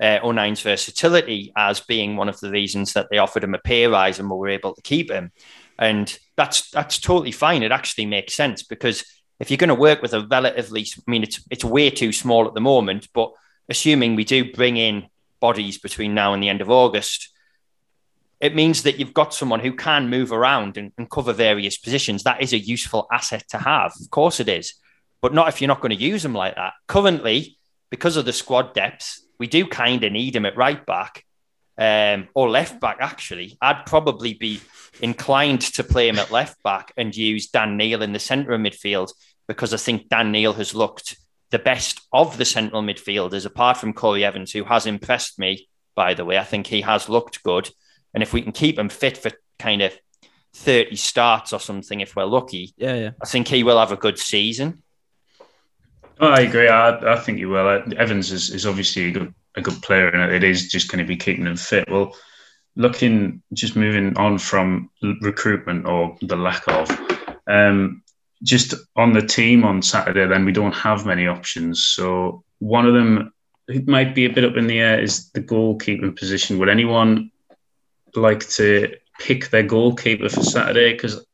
[0.00, 3.86] uh, O'Nien's versatility as being one of the reasons that they offered him a pay
[3.86, 5.32] rise and were able to keep him.
[5.78, 7.62] And that's that's totally fine.
[7.62, 9.04] It actually makes sense because
[9.40, 12.46] if you're going to work with a relatively, I mean, it's it's way too small
[12.46, 13.32] at the moment, but
[13.68, 15.06] assuming we do bring in
[15.40, 17.30] bodies between now and the end of August,
[18.40, 22.22] it means that you've got someone who can move around and, and cover various positions.
[22.22, 23.92] That is a useful asset to have.
[24.00, 24.74] Of course it is,
[25.20, 26.74] but not if you're not going to use them like that.
[26.86, 27.58] Currently,
[27.90, 31.24] because of the squad depth, we do kind of need him at right back
[31.78, 33.56] um, or left back, actually.
[33.60, 34.60] I'd probably be
[35.00, 38.60] inclined to play him at left back and use Dan Neil in the centre of
[38.60, 39.12] midfield
[39.46, 41.16] because I think Dan Neil has looked
[41.50, 46.14] the best of the central midfielders, apart from Corry Evans, who has impressed me, by
[46.14, 46.38] the way.
[46.38, 47.70] I think he has looked good.
[48.12, 49.96] And if we can keep him fit for kind of
[50.54, 53.10] 30 starts or something, if we're lucky, yeah, yeah.
[53.22, 54.82] I think he will have a good season.
[56.20, 56.68] Oh, I agree.
[56.68, 57.82] I, I think you will.
[57.96, 61.08] Evans is, is obviously a good, a good player, and it is just going to
[61.08, 61.88] be keeping them fit.
[61.90, 62.16] Well,
[62.76, 64.90] looking just moving on from
[65.20, 66.90] recruitment or the lack of,
[67.46, 68.02] um,
[68.42, 71.84] just on the team on Saturday, then we don't have many options.
[71.84, 73.32] So one of them,
[73.68, 76.58] it might be a bit up in the air, is the goalkeeping position.
[76.58, 77.30] Would anyone
[78.14, 80.92] like to pick their goalkeeper for Saturday?
[80.92, 81.24] Because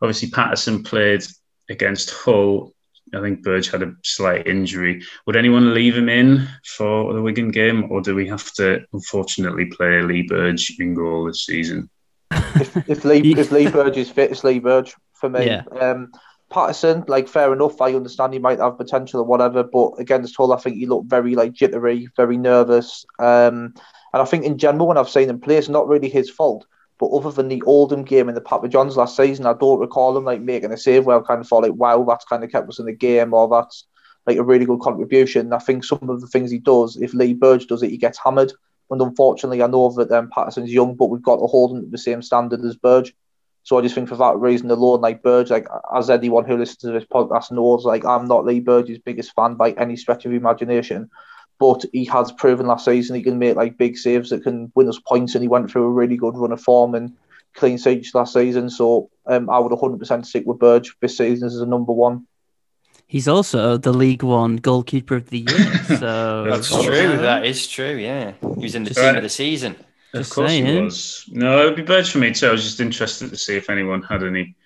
[0.00, 1.24] obviously Patterson played
[1.68, 2.72] against Hull
[3.14, 5.02] I think Burge had a slight injury.
[5.26, 9.66] Would anyone leave him in for the Wigan game, or do we have to unfortunately
[9.66, 11.88] play Lee Burge in goal this season?
[12.32, 15.46] if, if Lee if Lee Burge is fit, it's Lee Burge for me.
[15.46, 15.62] Yeah.
[15.80, 16.10] Um,
[16.50, 17.80] Patterson, like fair enough.
[17.80, 21.10] I understand he might have potential or whatever, but against Hull, I think he looked
[21.10, 23.04] very like jittery, very nervous.
[23.18, 23.74] Um,
[24.12, 26.66] and I think in general, when I've seen him play, it's not really his fault.
[26.98, 30.16] But other than the Oldham game and the Papa Johns last season, I don't recall
[30.16, 32.50] him like making a save where I kind of thought like, wow, that's kind of
[32.50, 33.84] kept us in the game, or that's
[34.26, 35.52] like a really good contribution.
[35.52, 38.18] I think some of the things he does, if Lee Burge does it, he gets
[38.18, 38.52] hammered.
[38.90, 41.90] And unfortunately, I know that um, Patterson's young, but we've got to hold him to
[41.90, 43.14] the same standard as Burge.
[43.64, 46.78] So I just think for that reason alone, like Burge, like as anyone who listens
[46.78, 50.32] to this podcast knows, like I'm not Lee Burge's biggest fan by any stretch of
[50.32, 51.10] imagination
[51.58, 54.88] but he has proven last season he can make like big saves that can win
[54.88, 57.16] us points, and he went through a really good run of form and
[57.54, 58.70] clean sheets last season.
[58.70, 62.26] So um, I would 100% stick with Burge this season as a number one.
[63.08, 65.72] He's also the League One goalkeeper of the year.
[65.98, 67.16] So that's true.
[67.18, 67.94] That is true.
[67.96, 69.16] Yeah, he was in the team right.
[69.16, 69.76] of the season.
[70.12, 70.66] Just of course saying.
[70.66, 71.24] he was.
[71.30, 72.48] No, it'd be Burge for me too.
[72.48, 74.56] I was just interested to see if anyone had any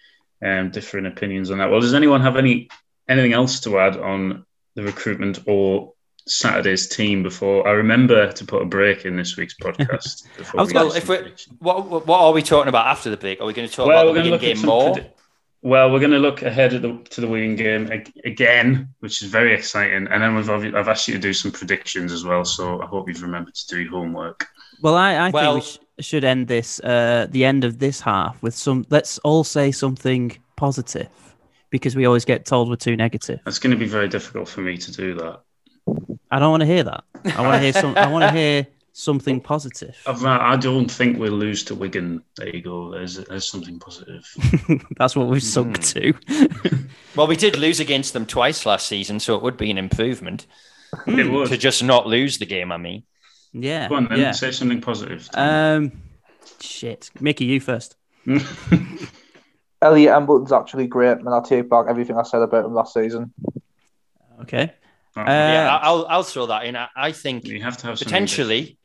[0.43, 1.71] um, different opinions on that.
[1.71, 2.71] Well, does anyone have any
[3.07, 5.93] anything else to add on the recruitment or
[6.31, 7.67] Saturday's team before.
[7.67, 10.27] I remember to put a break in this week's podcast.
[10.57, 11.19] I was well, if we
[11.59, 13.41] what what are we talking about after the break?
[13.41, 14.97] Are we going to talk well, about the game more?
[15.63, 17.91] Well, we're going to look ahead at the, to the Wigan game
[18.25, 20.09] again, which is very exciting.
[20.09, 22.47] And then we've I've asked you to do some predictions as well.
[22.47, 24.47] So I hope you've remembered to do your homework.
[24.81, 28.01] Well, I, I well, think we sh- should end this uh, the end of this
[28.01, 28.87] half with some.
[28.89, 31.09] Let's all say something positive
[31.69, 33.41] because we always get told we're too negative.
[33.47, 35.41] It's going to be very difficult for me to do that.
[36.31, 37.05] I don't want to hear that.
[37.37, 37.97] I want to hear some.
[37.97, 39.97] I want to hear something positive.
[40.07, 42.23] I don't think we'll lose to Wigan.
[42.37, 42.91] There you go.
[42.91, 44.27] There's there's something positive.
[44.97, 46.19] That's what we've sunk mm.
[46.63, 46.79] to.
[47.17, 50.47] well, we did lose against them twice last season, so it would be an improvement.
[51.07, 52.73] It would to just not lose the game.
[52.73, 53.05] I mean,
[53.53, 53.89] yeah.
[53.89, 54.19] Go on, then.
[54.19, 54.33] Yeah.
[54.33, 55.29] Say something positive.
[55.35, 56.03] Um,
[56.61, 57.97] shit, Mickey, you first.
[59.83, 63.33] Elliot Embleton's actually great, and I'll take back everything I said about him last season.
[64.43, 64.75] Okay.
[65.17, 66.77] Uh, yeah, I'll I'll throw that in.
[66.77, 68.79] I, I think you have to have potentially,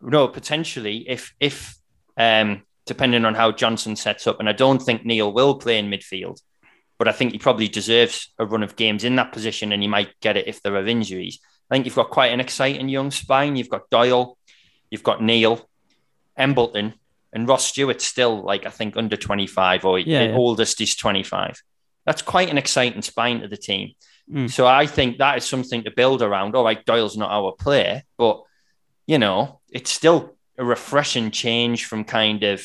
[0.00, 1.76] no, potentially if if
[2.16, 5.90] um depending on how Johnson sets up, and I don't think Neil will play in
[5.90, 6.40] midfield,
[6.98, 9.88] but I think he probably deserves a run of games in that position, and he
[9.88, 11.38] might get it if there are injuries.
[11.70, 13.56] I think you've got quite an exciting young spine.
[13.56, 14.36] You've got Doyle,
[14.90, 15.68] you've got Neil,
[16.36, 16.94] Embleton,
[17.32, 20.36] and Ross Stewart still like I think under 25 or yeah, the yeah.
[20.36, 21.62] oldest is 25.
[22.06, 23.92] That's quite an exciting spine to the team.
[24.30, 24.50] Mm.
[24.50, 26.54] So I think that is something to build around.
[26.54, 28.42] All right, Doyle's not our player, but
[29.06, 32.64] you know, it's still a refreshing change from kind of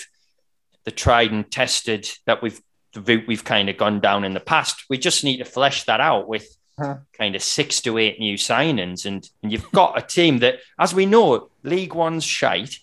[0.83, 2.61] the tried and tested that we've
[2.93, 4.85] the route we've kind of gone down in the past.
[4.89, 6.47] We just need to flesh that out with
[6.79, 6.97] huh.
[7.13, 10.93] kind of six to eight new signings, and, and you've got a team that, as
[10.95, 12.79] we know, League One's shite.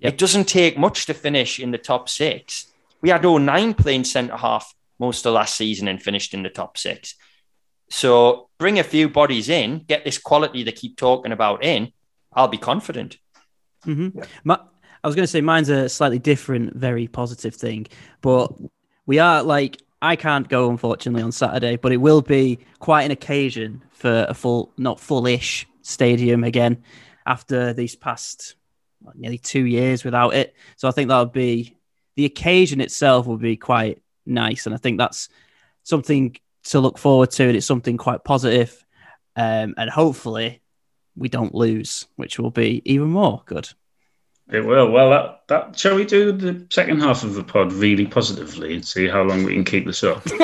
[0.00, 0.12] Yep.
[0.12, 2.66] It doesn't take much to finish in the top six.
[3.00, 6.76] We had O'Nien playing centre half most of last season and finished in the top
[6.76, 7.14] six.
[7.90, 11.92] So bring a few bodies in, get this quality they keep talking about in.
[12.32, 13.18] I'll be confident.
[13.86, 14.20] Mm-hmm.
[14.44, 14.58] My,
[15.02, 17.86] I was going to say mine's a slightly different, very positive thing,
[18.20, 18.52] but
[19.06, 23.10] we are like I can't go unfortunately on Saturday, but it will be quite an
[23.10, 26.84] occasion for a full, not full-ish stadium again
[27.26, 28.54] after these past
[29.14, 30.54] nearly two years without it.
[30.76, 31.76] So I think that would be
[32.16, 35.28] the occasion itself would be quite nice, and I think that's
[35.82, 36.36] something
[36.68, 38.84] to look forward to, and it's something quite positive.
[39.36, 40.62] Um, and hopefully,
[41.16, 43.68] we don't lose, which will be even more good.
[44.50, 44.90] It will.
[44.90, 48.86] Well, that, that shall we do the second half of the pod really positively and
[48.86, 50.24] see how long we can keep this up.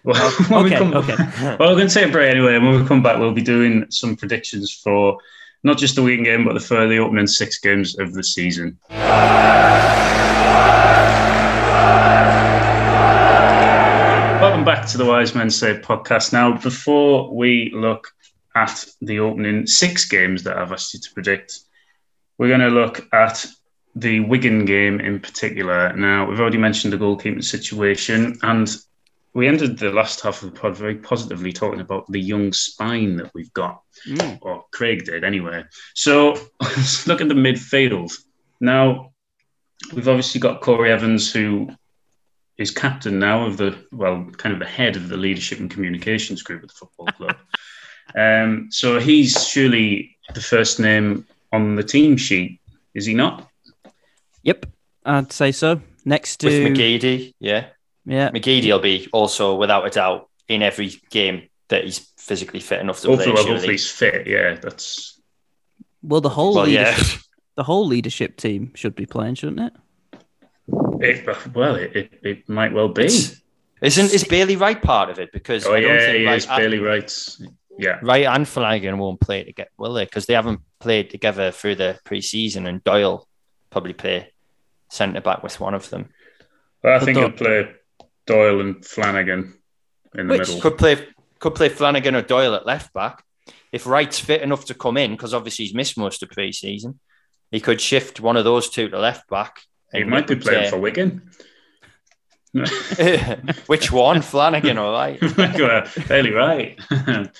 [0.04, 1.16] well, okay, we come, okay.
[1.42, 3.42] well, we're going to take a break anyway, and when we come back, we'll be
[3.42, 5.18] doing some predictions for
[5.62, 8.78] not just the weekend game, but the for the opening six games of the season.
[14.70, 16.32] Back to the Wise Men Say podcast.
[16.32, 18.06] Now, before we look
[18.54, 21.58] at the opening six games that I've asked you to predict,
[22.38, 23.44] we're going to look at
[23.96, 25.92] the Wigan game in particular.
[25.96, 28.70] Now, we've already mentioned the goalkeeping situation, and
[29.34, 33.16] we ended the last half of the pod very positively talking about the young spine
[33.16, 34.38] that we've got, mm.
[34.40, 35.64] or Craig did anyway.
[35.96, 38.12] So let's look at the midfield.
[38.60, 39.10] Now,
[39.92, 41.70] we've obviously got Corry Evans, who
[42.60, 46.42] is captain now of the, well, kind of the head of the leadership and communications
[46.42, 47.36] group at the football club.
[48.16, 52.60] um, so he's surely the first name on the team sheet,
[52.94, 53.48] is he not?
[54.42, 54.66] Yep,
[55.04, 55.80] I'd say so.
[56.04, 57.68] Next to with McGeady, yeah,
[58.04, 58.30] yeah.
[58.30, 63.00] McGeady will be also without a doubt in every game that he's physically fit enough
[63.00, 63.44] to hopefully, play.
[63.44, 64.26] hopefully he's fit.
[64.26, 65.20] Yeah, that's
[66.02, 66.20] well.
[66.20, 67.18] The whole well, leadership, yeah.
[67.56, 69.72] the whole leadership team should be playing, shouldn't it?
[71.00, 73.04] It, well, it, it, it might well be.
[73.04, 73.40] It's,
[73.80, 75.32] isn't is Bailey Wright part of it?
[75.32, 77.42] Because oh I don't yeah, think Wright, Bailey Wright's
[77.78, 77.98] yeah.
[78.02, 80.04] Wright and Flanagan won't play together, will they?
[80.04, 83.26] Because they haven't played together through the preseason, and Doyle
[83.70, 84.32] probably play
[84.90, 86.10] centre back with one of them.
[86.82, 87.70] Well, I think he'll play
[88.26, 89.54] Doyle and Flanagan
[90.14, 90.60] in the Which middle.
[90.60, 91.08] Could play
[91.38, 93.24] could play Flanagan or Doyle at left back.
[93.72, 96.96] If Wright's fit enough to come in, because obviously he's missed most of the preseason,
[97.50, 99.62] he could shift one of those two to left back.
[99.92, 101.30] He might be playing uh, for Wigan.
[103.66, 105.20] Which one, Flanagan or Wright?
[105.88, 106.78] Fairly right.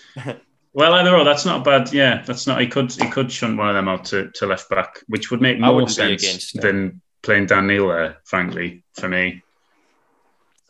[0.72, 1.92] well, either or, that's not bad.
[1.92, 2.60] Yeah, that's not.
[2.60, 5.40] He could he could shunt one of them out to, to left back, which would
[5.40, 8.18] make more sense than playing Dan Neil there.
[8.24, 9.42] Frankly, for me.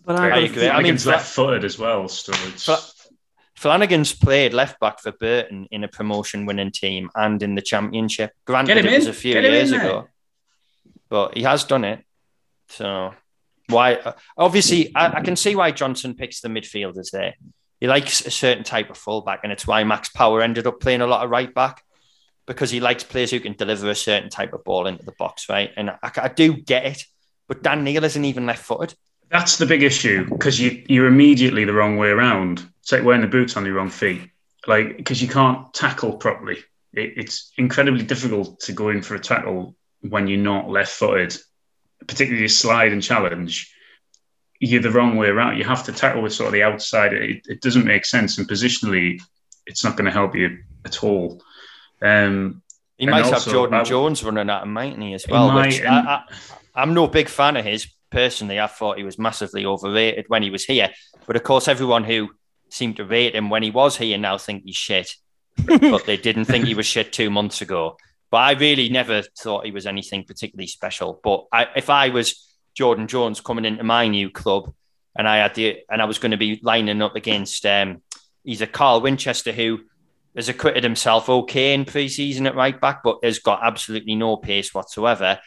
[0.04, 0.68] But I, I agree.
[0.68, 2.68] I mean, left-footed as well, so it's.
[3.56, 8.32] Flanagan's played left back for Burton in a promotion winning team and in the championship.
[8.46, 10.08] Granted, it was a few years ago,
[11.10, 12.04] but he has done it.
[12.68, 13.12] So
[13.68, 14.14] why?
[14.38, 17.34] Obviously, I, I, can see why Johnson picks the midfielders there.
[17.80, 21.00] He likes a certain type of fullback, and it's why Max Power ended up playing
[21.00, 21.82] a lot of right back
[22.46, 25.48] because he likes players who can deliver a certain type of ball into the box,
[25.48, 25.70] right?
[25.76, 27.04] And I, I do get it,
[27.48, 28.94] but Dan Neil isn't even left footed.
[29.30, 32.64] That's the big issue because you you're immediately the wrong way around.
[32.80, 34.22] It's like wearing the boots on the wrong feet,
[34.66, 36.58] like because you can't tackle properly.
[36.92, 41.36] It, it's incredibly difficult to go in for a tackle when you're not left-footed,
[42.06, 43.74] particularly slide and challenge.
[44.58, 45.58] You're the wrong way around.
[45.58, 47.12] You have to tackle with sort of the outside.
[47.12, 49.20] It, it doesn't make sense, and positionally,
[49.66, 51.42] it's not going to help you at all.
[52.02, 52.62] Um,
[52.96, 55.50] he might also, have Jordan I, Jones running at him, mightn't he, as well?
[55.50, 56.22] Might, which I, I,
[56.74, 58.60] I'm no big fan of his personally.
[58.60, 60.90] I thought he was massively overrated when he was here.
[61.26, 62.30] But of course, everyone who
[62.68, 65.14] seemed to rate him when he was here now think he's shit.
[65.64, 67.96] but they didn't think he was shit two months ago.
[68.30, 71.20] But I really never thought he was anything particularly special.
[71.22, 74.72] But I, if I was Jordan Jones coming into my new club,
[75.16, 78.02] and I had the and I was going to be lining up against um,
[78.44, 79.80] he's a Carl Winchester who
[80.36, 84.72] has acquitted himself okay in pre-season at right back, but has got absolutely no pace
[84.72, 85.40] whatsoever.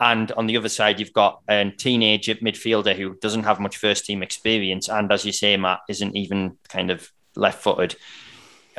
[0.00, 4.06] And on the other side, you've got a teenage midfielder who doesn't have much first
[4.06, 4.88] team experience.
[4.88, 7.96] And as you say, Matt, isn't even kind of left footed.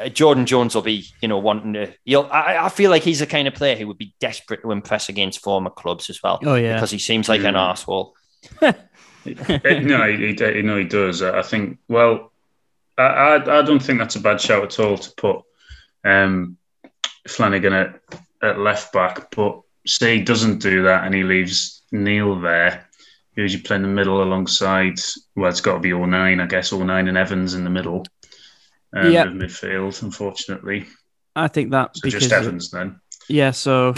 [0.02, 1.94] Uh, Jordan Jones will be, you know, wanting to.
[2.06, 4.72] You'll, I, I, feel like he's the kind of player who would be desperate to
[4.72, 6.40] impress against former clubs as well.
[6.44, 6.76] Oh, yeah.
[6.76, 8.16] Because he seems like an asshole.
[8.62, 8.74] no,
[9.24, 11.22] he, he, no, he does.
[11.22, 12.32] I think, well,
[12.98, 15.42] I, I, I don't think that's a bad shout at all to put
[16.04, 16.58] um,
[17.28, 18.02] Flanagan at,
[18.42, 19.32] at left back.
[19.36, 22.88] But say he doesn't do that and he leaves Neil there,
[23.36, 25.00] who's you play in the middle alongside,
[25.36, 28.06] well, it's got to be O'Nien, I guess, O'Nien and Evans in the middle
[28.96, 29.24] um, yeah.
[29.24, 30.88] of midfield, unfortunately.
[31.36, 33.00] I think that so just Evans then.
[33.30, 33.94] Yeah, so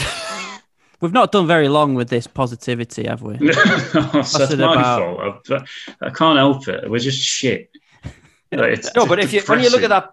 [1.02, 3.38] we've not done very long with this positivity, have we?
[3.38, 5.46] no, that's my about...
[5.48, 5.66] fault.
[6.02, 6.90] I, I, can't help it.
[6.90, 7.70] We're just shit.
[8.52, 8.76] no,
[9.08, 10.12] but if you when you look at that,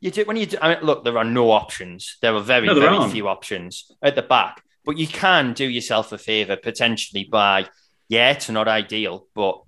[0.00, 2.16] you do when you do, I mean, look, there are no options.
[2.22, 3.12] There are very no, very aren't.
[3.12, 4.62] few options at the back.
[4.84, 7.68] But you can do yourself a favour potentially by,
[8.08, 9.62] yeah, it's not ideal, but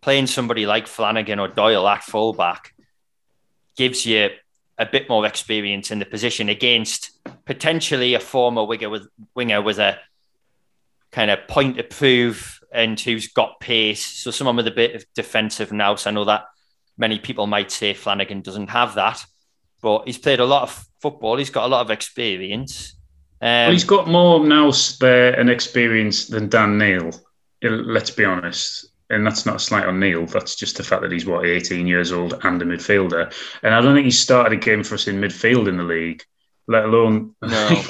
[0.00, 2.74] playing somebody like Flanagan or Doyle at fullback
[3.76, 4.30] gives you
[4.78, 7.10] a bit more experience in the position against
[7.44, 9.98] potentially a former winger with winger with a
[11.12, 14.04] kind of point to prove and who's got pace.
[14.04, 16.06] So someone with a bit of defensive nous.
[16.06, 16.44] I know that
[16.98, 19.24] many people might say Flanagan doesn't have that,
[19.80, 21.36] but he's played a lot of football.
[21.36, 22.96] He's got a lot of experience.
[23.40, 27.10] Um, well, he's got more nous there and experience than Dan Neil.
[27.62, 28.86] Let's be honest.
[29.08, 30.26] And that's not a slight on Neil.
[30.26, 33.32] That's just the fact that he's, what, 18 years old and a midfielder.
[33.62, 36.24] And I don't think he started a game for us in midfield in the league,
[36.66, 37.34] let alone.
[37.40, 37.82] No.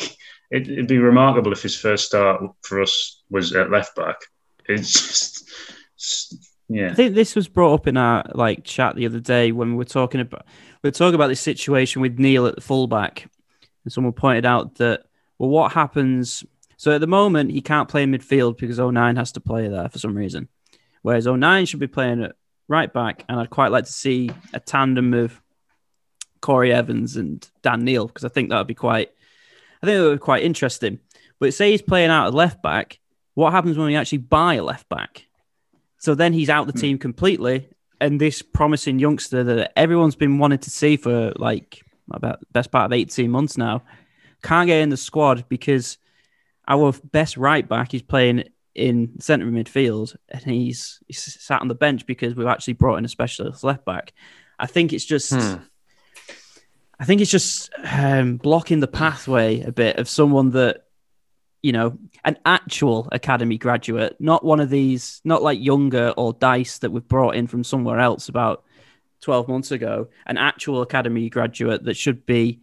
[0.51, 4.17] it, would be remarkable if his first start for us was at left back.
[4.69, 4.93] It's
[5.97, 6.91] just, yeah.
[6.91, 9.77] I think this was brought up in our like chat the other day when we
[9.77, 10.47] were talking about
[10.83, 13.29] we were talking about this situation with Neil at the fullback,
[13.85, 15.05] and someone pointed out that
[15.39, 16.45] well, what happens?
[16.77, 19.69] So at the moment, he can't play in midfield because oh O'Nien has to play
[19.69, 20.49] there for some reason.
[21.07, 22.35] Whereas O'Nien should be playing at
[22.67, 25.41] right back, and I'd quite like to see a tandem of
[26.43, 29.13] Corry Evans and Dan Neil because I think that would be quite,
[29.81, 30.99] I think it would be quite interesting.
[31.39, 32.99] But say he's playing out at left back,
[33.35, 35.29] what happens when we actually buy a left back?
[35.99, 36.81] So then he's out the hmm.
[36.81, 37.69] team completely,
[38.01, 42.87] and this promising youngster that everyone's been wanting to see for like about best part
[42.87, 43.85] of eighteen months now
[44.43, 45.99] can't get in the squad because
[46.67, 51.75] our best right back is playing in centre midfield and he's, he's sat on the
[51.75, 54.13] bench because we've actually brought in a specialist left back.
[54.59, 55.33] I think it's just.
[55.33, 55.55] Hmm.
[56.99, 60.87] I think it's just um, blocking the pathway a bit of someone that,
[61.63, 66.79] you know, an actual academy graduate, not one of these, not like younger or Dice
[66.79, 68.65] that we've brought in from somewhere else about
[69.21, 72.61] 12 months ago, an actual academy graduate that should be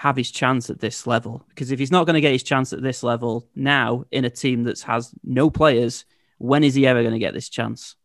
[0.00, 1.44] have his chance at this level.
[1.50, 4.30] Because if he's not going to get his chance at this level now in a
[4.30, 6.06] team that has no players,
[6.38, 7.96] when is he ever going to get this chance?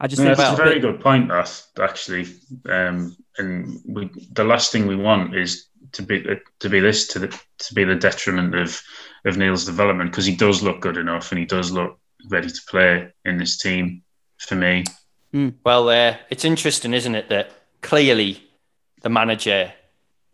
[0.00, 0.82] I just yeah, think that's a very bit...
[0.82, 2.34] good point, That actually.
[2.70, 6.24] Um, and we, the last thing we want is to be
[6.60, 7.28] to be this to the
[7.58, 8.80] to be the detriment of
[9.26, 12.00] of Neil's development because he does look good enough and he does look
[12.30, 14.02] ready to play in this team
[14.38, 14.84] for me.
[15.34, 15.52] Mm.
[15.66, 17.50] Well, uh, it's interesting, isn't it, that
[17.82, 18.42] clearly
[19.02, 19.74] the manager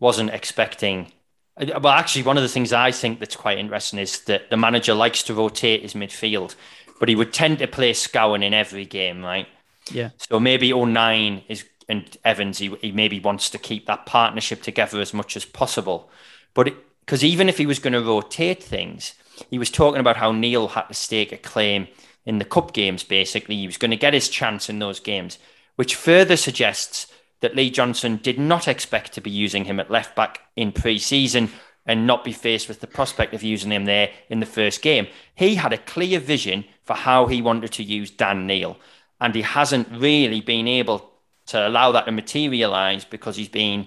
[0.01, 1.13] wasn't expecting.
[1.57, 4.57] Uh, well, actually, one of the things I think that's quite interesting is that the
[4.57, 6.55] manager likes to rotate his midfield,
[7.01, 9.49] but he would tend to play Scowen in every game, right?
[9.91, 10.11] Yeah.
[10.17, 14.63] So maybe oh O'Nien is and Evans, he, he maybe wants to keep that partnership
[14.63, 16.11] together as much as possible.
[16.55, 19.15] But because even if he was going to rotate things,
[19.51, 21.89] he was talking about how Neil had to stake a claim
[22.27, 23.57] in the cup games, basically.
[23.57, 25.39] He was going to get his chance in those games,
[25.77, 27.07] which further suggests
[27.41, 30.99] that Lee Johnson did not expect to be using him at left back in pre
[30.99, 31.51] season
[31.87, 35.07] and not be faced with the prospect of using him there in the first game.
[35.35, 38.79] He had a clear vision for how he wanted to use Dan Neil.
[39.21, 41.11] and he hasn't really been able
[41.47, 43.87] to allow that to materialize because he's been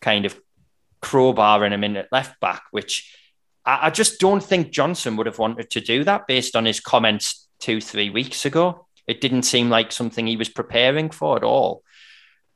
[0.00, 0.38] kind of
[1.02, 3.14] crowbarring him in at left back, which
[3.64, 6.80] I, I just don't think Johnson would have wanted to do that based on his
[6.80, 8.86] comments two, three weeks ago.
[9.06, 11.82] It didn't seem like something he was preparing for at all.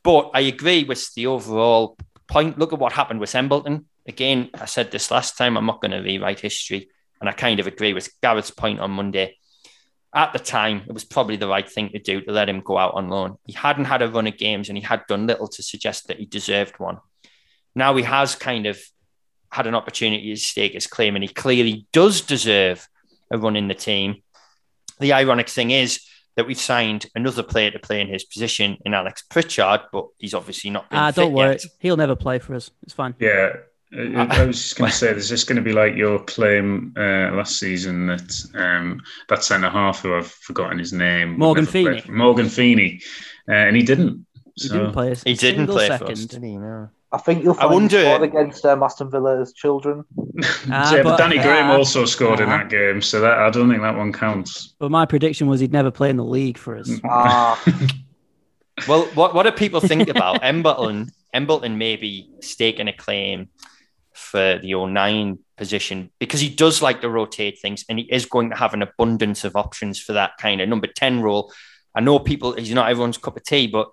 [0.09, 1.99] But I agree with the overall
[2.29, 2.59] point.
[2.59, 3.85] Look at what happened with Embleton.
[4.07, 6.89] Again, I said this last time, I'm not going to rewrite history.
[7.21, 9.37] And I kind of agree with Gareth's point on Monday.
[10.15, 12.79] At the time, it was probably the right thing to do to let him go
[12.79, 13.37] out on loan.
[13.45, 16.19] He hadn't had a run of games and he had done little to suggest that
[16.19, 17.01] he deserved one.
[17.75, 18.81] Now he has kind of
[19.53, 22.89] had an opportunity to stake his claim and he clearly does deserve
[23.31, 24.23] a run in the team.
[25.01, 26.01] The ironic thing is,
[26.39, 30.35] that we've signed another player to play in his position in Alex Pritchard, but he's
[30.35, 30.87] obviously not.
[30.93, 31.65] Ah, don't worry, yet.
[31.81, 32.71] he'll never play for us.
[32.85, 33.13] It's fine.
[33.19, 33.55] Yeah,
[33.93, 37.33] I was just going to say, there's just going to be like your claim uh,
[37.33, 42.49] last season that um, that centre half who I've forgotten his name, Morgan Feeney, Morgan
[42.49, 43.01] Feeney,
[43.49, 44.25] uh, and he didn't.
[44.55, 45.17] He didn't play.
[45.25, 46.07] he didn't play second.
[46.07, 46.57] First, did he?
[46.57, 46.89] No.
[47.11, 50.05] I think you'll find I wonder against um, Aston Villa's children.
[50.71, 53.39] Ah, yeah, but, but Danny uh, Graham also scored uh, in that game, so that
[53.39, 54.75] I don't think that one counts.
[54.79, 56.89] But my prediction was he'd never play in the league for us.
[57.05, 57.61] Ah.
[58.89, 61.11] well, what what do people think about Embleton?
[61.35, 63.49] Embleton maybe staking a claim
[64.13, 68.51] for the O'Nien position because he does like to rotate things and he is going
[68.51, 71.53] to have an abundance of options for that kind of number 10 role.
[71.95, 73.91] I know people, he's not everyone's cup of tea, but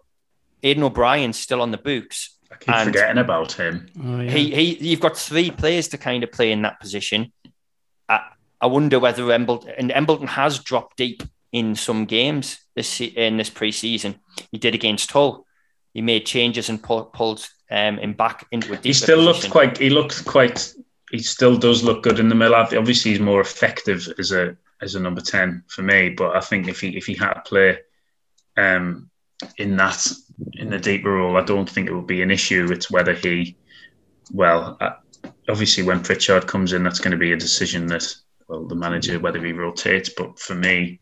[0.63, 3.89] Aiden O'Brien's still on the books I keep and forgetting about him.
[4.03, 4.31] Oh, yeah.
[4.31, 7.31] He he, you've got three players to kind of play in that position.
[8.07, 8.21] I,
[8.61, 13.49] I wonder whether Embleton and Embleton has dropped deep in some games this in this
[13.49, 14.19] preseason.
[14.51, 15.45] He did against Hull.
[15.93, 18.85] He made changes and pull, pulled um, him back into a deep.
[18.85, 19.25] He still position.
[19.25, 19.77] looks quite.
[19.77, 20.73] He looked quite.
[21.11, 22.55] He still does look good in the middle.
[22.55, 26.09] Obviously, he's more effective as a as a number ten for me.
[26.09, 27.79] But I think if he if he had to play
[28.57, 29.09] um,
[29.57, 30.05] in that
[30.53, 32.71] in the deeper role, I don't think it will be an issue.
[32.71, 33.57] It's whether he,
[34.31, 34.91] well, uh,
[35.49, 38.13] obviously when Pritchard comes in, that's going to be a decision that
[38.47, 40.09] well the manager whether he rotates.
[40.09, 40.99] But for me,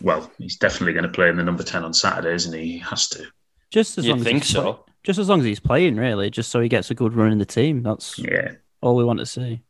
[0.00, 2.72] well, he's definitely going to play in the number ten on Saturdays, isn't he?
[2.72, 3.26] He has to.
[3.70, 4.72] Just as you long think as so.
[4.72, 7.30] Play- just as long as he's playing, really, just so he gets a good run
[7.30, 7.84] in the team.
[7.84, 8.52] That's yeah.
[8.80, 9.62] all we want to see.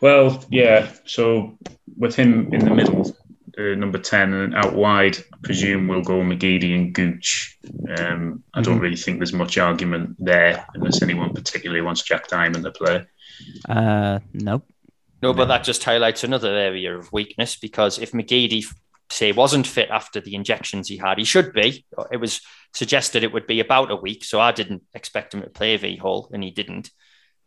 [0.00, 0.92] Well, yeah.
[1.04, 1.58] So
[1.96, 3.16] with him in the middle,
[3.58, 7.58] uh, number 10 and out wide, I presume we'll go McGeady and Gooch.
[7.98, 8.82] Um, I don't mm-hmm.
[8.82, 13.06] really think there's much argument there unless anyone particularly wants Jack Diamond to play.
[13.68, 14.64] Uh, nope.
[15.20, 18.64] No, but that just highlights another area of weakness because if McGeady,
[19.10, 21.84] say, wasn't fit after the injections he had, he should be.
[22.12, 22.40] It was
[22.72, 25.96] suggested it would be about a week, so I didn't expect him to play V
[25.96, 26.90] Hull, and he didn't.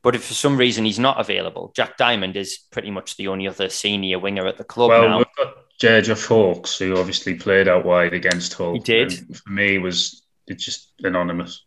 [0.04, 3.48] But if for some reason he's not available, Jack Diamond is pretty much the only
[3.48, 5.18] other senior winger at the club well, now.
[5.20, 8.74] We've got Josh Hawkes, who obviously played out wide against Hull.
[8.74, 9.36] He did.
[9.36, 11.66] for me, was it's just anonymous.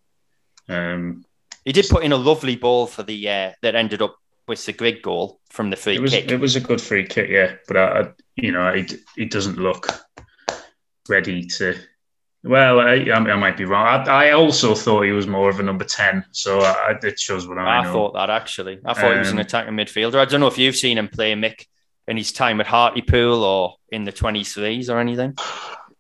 [0.69, 1.25] Um,
[1.65, 4.73] he did put in a lovely ball for the uh, that ended up with the
[4.73, 6.31] Grigg goal from the free it was, kick.
[6.31, 7.55] It was a good free kick, yeah.
[7.67, 8.87] But I, I you know, he,
[9.17, 9.89] he doesn't look
[11.09, 11.77] ready to.
[12.45, 13.87] Well, I, I might be wrong.
[13.87, 17.49] I, I, also thought he was more of a number ten, so I, it shows
[17.49, 17.93] what I, I know.
[17.93, 18.81] thought that actually.
[18.85, 20.17] I thought um, he was an um, attacking midfielder.
[20.17, 21.65] I don't know if you've seen him play, Mick
[22.09, 25.37] in his time at Hartlepool or in the 23s or anything?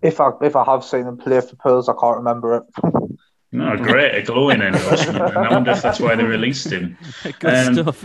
[0.02, 2.62] If I if I have seen him play for Pools, I can't remember it.
[3.52, 5.18] no, great, a glowing endorsement.
[5.18, 6.98] and I wonder if that's why they released him.
[7.38, 8.04] Good um, stuff.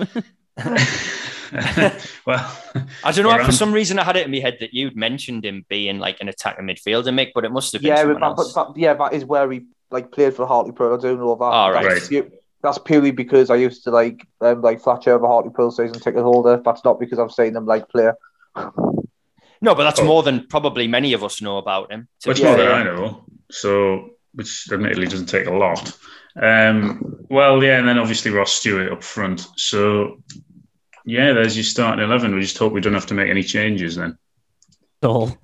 [2.25, 2.57] well,
[3.03, 3.43] I don't know.
[3.43, 6.21] For some reason, I had it in my head that you'd mentioned him being like
[6.21, 9.13] an attacking midfielder, Mick, but it must have been yeah, but, but, but, yeah, that
[9.13, 10.93] is where he like played for Hartlepool.
[10.93, 11.43] I don't know that.
[11.43, 11.85] Oh, right.
[11.85, 12.31] right
[12.61, 16.61] that's purely because I used to like um, like Fletcher over Hartlepool season ticket holder.
[16.63, 18.15] That's not because I've seen them like player.
[19.61, 20.05] No, but that's oh.
[20.05, 22.07] more than probably many of us know about him.
[22.25, 23.23] Which more than I know.
[23.51, 25.97] So, which admittedly doesn't take a lot.
[26.41, 29.47] Um, well, yeah, and then obviously Ross Stewart up front.
[29.57, 30.23] So,
[31.05, 32.35] yeah, there's your starting eleven.
[32.35, 34.17] We just hope we don't have to make any changes then.
[35.03, 35.37] All.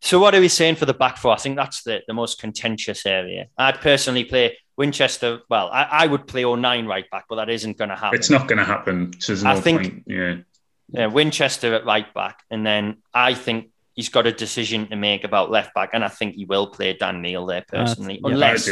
[0.00, 1.32] so, what are we saying for the back four?
[1.32, 3.48] I think that's the, the most contentious area.
[3.58, 7.76] I'd personally play Winchester, well, I, I would play O'Nien right back, but that isn't
[7.76, 8.18] going to happen.
[8.18, 9.12] It's not going to happen.
[9.20, 10.04] So no I think, point.
[10.06, 10.36] yeah.
[10.88, 15.22] Yeah, Winchester at right back, and then I think he's got a decision to make
[15.22, 18.34] about left back, and I think he will play Dan Neil there personally, uh, yeah,
[18.34, 18.68] unless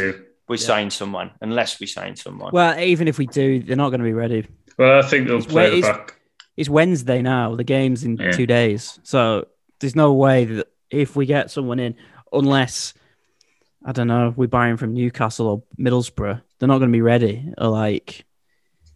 [0.49, 0.57] we yeah.
[0.57, 1.31] sign someone.
[1.43, 2.53] Unless we sign someone.
[2.55, 4.47] Well, even if we do, they're not going to be ready.
[4.79, 6.19] Well, I think they'll it's, play it's, back.
[6.57, 7.55] It's Wednesday now.
[7.55, 8.33] The game's in yeah.
[8.33, 9.47] two days, so
[9.79, 11.97] there's no way that if we get someone in,
[12.33, 12.95] unless
[13.85, 17.01] I don't know, we buy him from Newcastle or Middlesbrough, they're not going to be
[17.03, 17.53] ready.
[17.59, 18.25] Or like,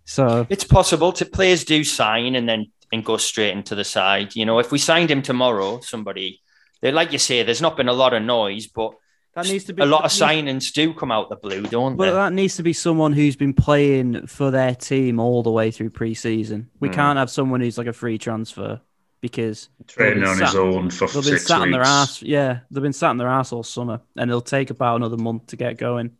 [0.05, 4.37] so it's possible to players do sign and then and go straight into the side.
[4.37, 6.41] You know, if we signed him tomorrow, somebody
[6.83, 8.93] They, like you say, there's not been a lot of noise, but
[9.35, 12.07] That needs to be a lot of signings do come out the blue, don't But
[12.07, 12.13] they?
[12.13, 15.91] that needs to be someone who's been playing for their team all the way through
[15.91, 16.69] pre-season.
[16.81, 16.95] We Mm.
[16.95, 18.81] can't have someone who's like a free transfer
[19.23, 21.65] because Training They've on been his sat- own for they've been six sat weeks.
[21.65, 22.21] on their ass.
[22.23, 25.47] Yeah, they've been sat on their ass all summer, and it'll take about another month
[25.47, 26.11] to get going.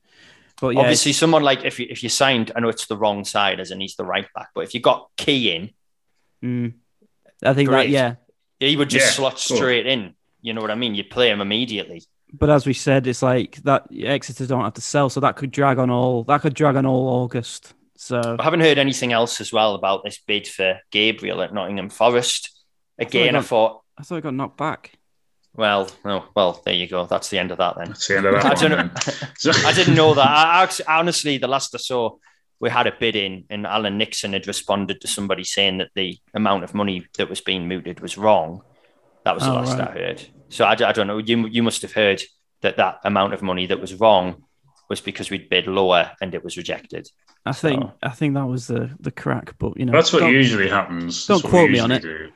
[0.61, 3.25] But yeah, Obviously, someone like if you if you signed, I know it's the wrong
[3.25, 5.71] side as in he's the right back, but if you got Key in,
[6.43, 6.73] mm,
[7.45, 7.87] I think Great.
[7.87, 8.15] that yeah.
[8.61, 9.57] he would just Yeah, slot cool.
[9.59, 10.15] straight in.
[10.41, 10.95] You know what I mean?
[10.95, 12.05] You'd play him immediately.
[12.33, 15.51] But as we said, it's like that Exeter don't have to sell, so that could
[15.51, 17.75] drag on all that could drag on all August.
[17.97, 21.89] So I haven't heard anything else as well about this bid for Gabriel at Nottingham
[21.91, 22.51] Forest.
[22.99, 24.93] Again, I got- thought, I thought I got knocked back.
[25.55, 27.07] well, no, well, there you go.
[27.07, 27.89] That's the end of that then.
[27.89, 28.57] That's the end of that I one.
[28.71, 28.95] don't
[29.45, 29.55] then.
[29.67, 30.27] I didn't know that.
[30.29, 32.17] I, actually, honestly, the last I saw,
[32.61, 36.17] we had a bid in, and Alan Nixon had responded to somebody saying that the
[36.35, 38.63] amount of money that was being mooted was wrong.
[39.25, 39.89] That was the Oh, last right.
[39.89, 40.23] I heard.
[40.49, 41.19] So I, I don't know.
[41.19, 42.23] You you must have heard
[42.61, 44.45] that that amount of money that was wrong
[44.89, 47.09] was because we'd bid lower and it was rejected.
[47.47, 50.21] I think So- I think that was the the crack, but you know That's what
[50.21, 51.27] don't- usually happens.
[51.27, 52.03] don't That's what we quote me on it.
[52.03, 52.31] do.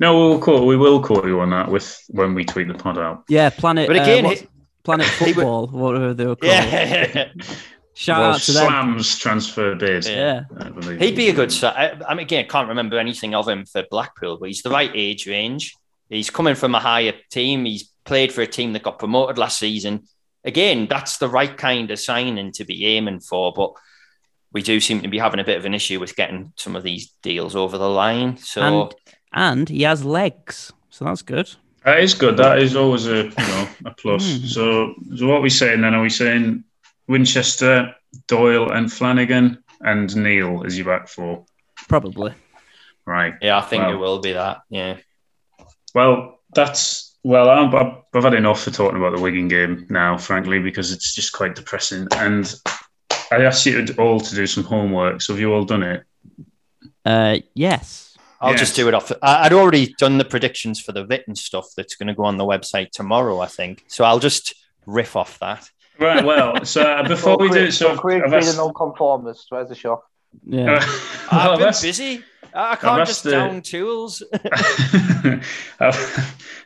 [0.00, 2.98] No, we'll call We will quote you on that with when we tweet the pod
[2.98, 3.24] out.
[3.28, 3.86] Yeah, Planet.
[3.86, 4.48] But again, uh, he-
[4.82, 6.52] Planet he would- Football, whatever they were called.
[6.52, 7.28] Yeah,
[7.94, 8.66] Shout well, out to them.
[8.66, 10.06] Slams transfer bid.
[10.06, 10.44] Yeah.
[10.98, 11.52] He'd be a good.
[11.52, 14.70] si- I, I mean, again, can't remember anything of him for Blackpool, but he's the
[14.70, 15.74] right age range.
[16.08, 17.66] He's coming from a higher team.
[17.66, 20.04] He's played for a team that got promoted last season.
[20.44, 23.72] Again, that's the right kind of signing to be aiming for, but
[24.50, 26.82] we do seem to be having a bit of an issue with getting some of
[26.82, 28.38] these deals over the line.
[28.38, 28.94] So And
[29.32, 31.50] and he has legs, so that's good.
[31.84, 32.36] That is good.
[32.36, 34.38] That is always a you know a plus.
[34.40, 34.46] Hmm.
[34.46, 35.94] So, so what are we saying then?
[35.94, 36.64] Are we saying
[37.08, 37.94] Winchester,
[38.28, 41.44] Doyle, and Flanagan, and Neil is your back four?
[41.88, 42.32] Probably.
[43.06, 43.34] Right.
[43.40, 43.92] yeah, I think Wow.
[43.94, 44.58] it will be that.
[44.68, 44.98] Yeah.
[45.94, 47.48] Well, that's well.
[47.50, 51.14] I'm, I've, I've had enough for talking about the Wigan game now, frankly, because it's
[51.14, 52.06] just quite depressing.
[52.12, 52.54] And
[53.32, 55.22] I asked you all to do some homework.
[55.22, 56.04] So have you all done it?
[57.04, 58.09] Uh, yes.
[58.40, 58.60] I'll Yes.
[58.60, 59.12] just do it off.
[59.22, 62.38] I- I'd already done the predictions for the written stuff that's going to go on
[62.38, 63.84] the website tomorrow, I think.
[63.88, 64.54] So I'll just
[64.86, 65.68] riff off that.
[65.98, 66.24] Right.
[66.24, 69.46] Well, so uh, before we do, it so Craig I've being asked- a non-conformist.
[69.50, 70.02] Where's the shock?
[70.46, 70.64] Yeah.
[70.66, 70.78] well,
[71.30, 72.24] I've I've been busy.
[72.54, 74.22] I can't asked just the- down tools.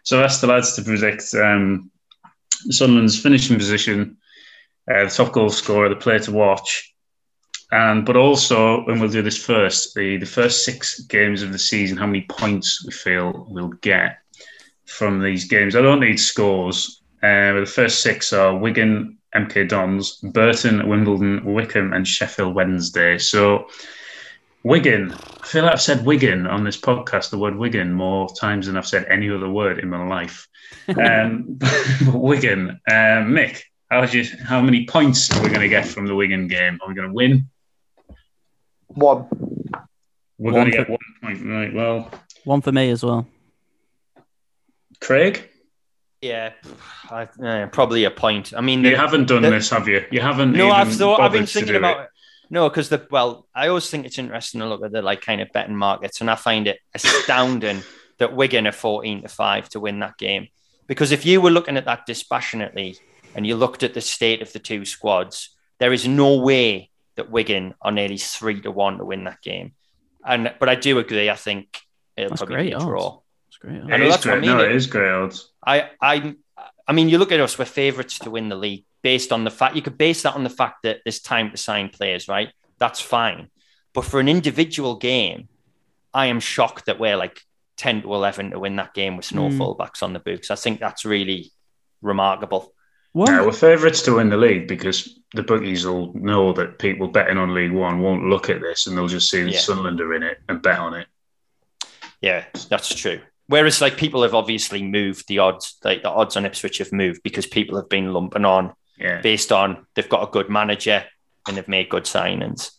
[0.04, 1.90] so I asked the lads to predict um,
[2.70, 4.16] Sunderland's finishing position,
[4.90, 6.93] uh, the top goal scorer, the player to watch,
[7.72, 11.58] and but also, and we'll do this first, the, the first six games of the
[11.58, 14.18] season, how many points we feel we'll get
[14.86, 15.74] from these games.
[15.74, 17.02] I don't need scores.
[17.22, 23.18] Uh, the first six are Wigan, MK Dons, Burton, Wimbledon, Wycombe, and Sheffield Wednesday.
[23.18, 23.66] So
[24.62, 25.12] Wigan,
[25.42, 28.76] I feel like I've said Wigan on this podcast, the word Wigan, more times than
[28.76, 30.48] I've said any other word in my life.
[30.88, 31.58] Um,
[32.12, 36.14] Wigan, um, Mick, how's you, how many points are we going to get from the
[36.14, 36.78] Wigan game?
[36.80, 37.48] Are we going to win?
[38.94, 39.26] One.
[40.38, 41.74] We're One going to for- get one point, right?
[41.74, 42.10] Well,
[42.44, 43.26] One for me as well.
[45.00, 45.48] Craig,
[46.22, 46.52] yeah,
[47.10, 48.52] I, uh, probably a point.
[48.56, 50.04] I mean, you the- haven't done the- this, have you?
[50.10, 50.52] You haven't.
[50.52, 51.20] no, even I've thought.
[51.20, 52.02] I've been thinking about it.
[52.04, 52.08] it.
[52.50, 55.40] No, because the well, I always think it's interesting to look at the like kind
[55.40, 57.82] of betting markets, and I find it astounding
[58.18, 60.48] that Wigan are fourteen to five to win that game.
[60.86, 62.98] Because if you were looking at that dispassionately
[63.34, 67.30] and you looked at the state of the two squads, there is no way that
[67.30, 69.72] Wigan are nearly three to one to win that game.
[70.26, 71.30] And but I do agree.
[71.30, 71.78] I think
[72.16, 72.84] it'll That's probably great be a odds.
[72.86, 73.20] draw.
[73.46, 73.76] That's great.
[73.92, 74.50] I It know that's what I mean.
[74.50, 75.50] No, it is great odds.
[75.66, 76.34] I, I,
[76.88, 79.50] I mean, you look at us, we're favourites to win the league based on the
[79.50, 82.50] fact you could base that on the fact that there's time to sign players, right?
[82.78, 83.48] That's fine.
[83.92, 85.48] But for an individual game,
[86.12, 87.40] I am shocked that we're like
[87.76, 89.60] 10 to 11 to win that game with no Hmm.
[89.60, 90.50] fullbacks on the books.
[90.50, 91.50] I think that's really
[92.02, 92.72] remarkable.
[93.14, 97.06] One, Yeah, we're favourites to win the league because the bookies will know that people
[97.06, 99.58] betting on League One won't look at this and they'll just see that Yeah.
[99.60, 101.06] Sunderland are in it and bet on it.
[102.20, 103.20] Yeah, that's true.
[103.46, 107.22] Whereas, like, people have obviously moved the odds, like, the odds on Ipswich have moved
[107.22, 109.20] because people have been lumping on Yeah.
[109.20, 111.04] based on they've got a good manager
[111.46, 112.72] and they've made good signings.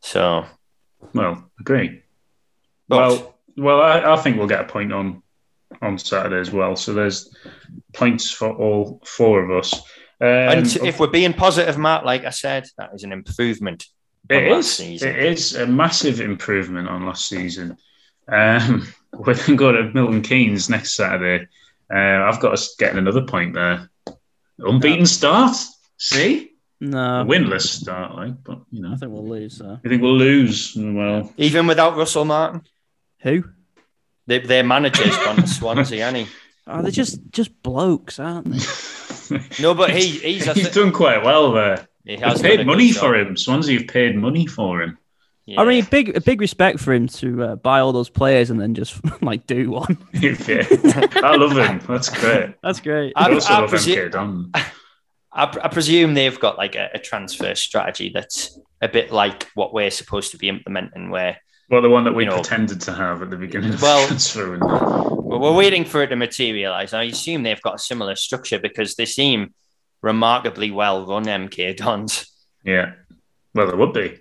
[0.00, 0.44] So,
[1.12, 2.02] Well, agree.
[2.86, 5.23] but Well, well, I, I think we'll get a point on
[5.84, 6.76] on Saturday as well.
[6.76, 7.34] So there's
[7.92, 9.74] points for all four of us.
[10.20, 13.86] Um, and if we're being positive, Matt, like I said, that is an improvement.
[14.30, 15.08] it on last is, season.
[15.10, 17.76] it is a massive improvement on last season.
[18.28, 21.46] Um, we're going to Milton Keynes next Saturday.
[21.92, 23.90] Uh, I've got us getting another point there.
[24.58, 25.56] Unbeaten start.
[25.98, 29.58] See, no, winless start, like, but you know, I think we'll lose.
[29.58, 29.78] So.
[29.84, 30.74] I think we'll lose.
[30.76, 32.62] Well, Even without Russell Martin,
[33.20, 33.44] Who?
[34.26, 36.34] Their, their manager's gone to Swansea, hasn't he?
[36.66, 39.38] Oh, they're just just blokes, aren't they?
[39.60, 41.86] No, but he he's, he's done quite well there.
[42.06, 43.36] he You've paid money for him.
[43.36, 44.96] Swansea have paid money for him.
[45.44, 45.60] Yeah.
[45.60, 48.74] I mean, big big respect for him to uh, buy all those players and then
[48.74, 49.98] just like do one.
[50.14, 50.34] yeah.
[51.22, 51.80] I love him.
[51.86, 52.54] That's great.
[52.62, 53.12] That's great.
[53.14, 54.50] I- I also I love presu- MK Don.
[54.54, 54.62] I,
[55.64, 59.90] I presume they've got like a, a transfer strategy that's a bit like what we're
[59.90, 61.36] supposed to be implementing, where
[61.70, 62.36] Well, the one that we You know.
[62.36, 66.16] pretended to have at the beginning Well- the transfer well, we're waiting for it to
[66.16, 66.92] materialize.
[66.92, 69.54] I assume they've got a similar structure because they seem
[70.02, 71.24] remarkably well run.
[71.24, 72.30] MK Dons.
[72.62, 72.92] Yeah.
[73.54, 74.18] Well, there would be.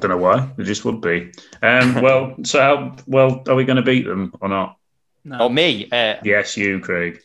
[0.00, 0.48] Don't know why.
[0.56, 1.32] There just would be.
[1.62, 4.76] Um, well, so how well are we going to beat them or not?
[5.24, 5.38] No.
[5.40, 5.88] Oh, me.
[5.90, 7.20] Uh, Yes, you, Craig.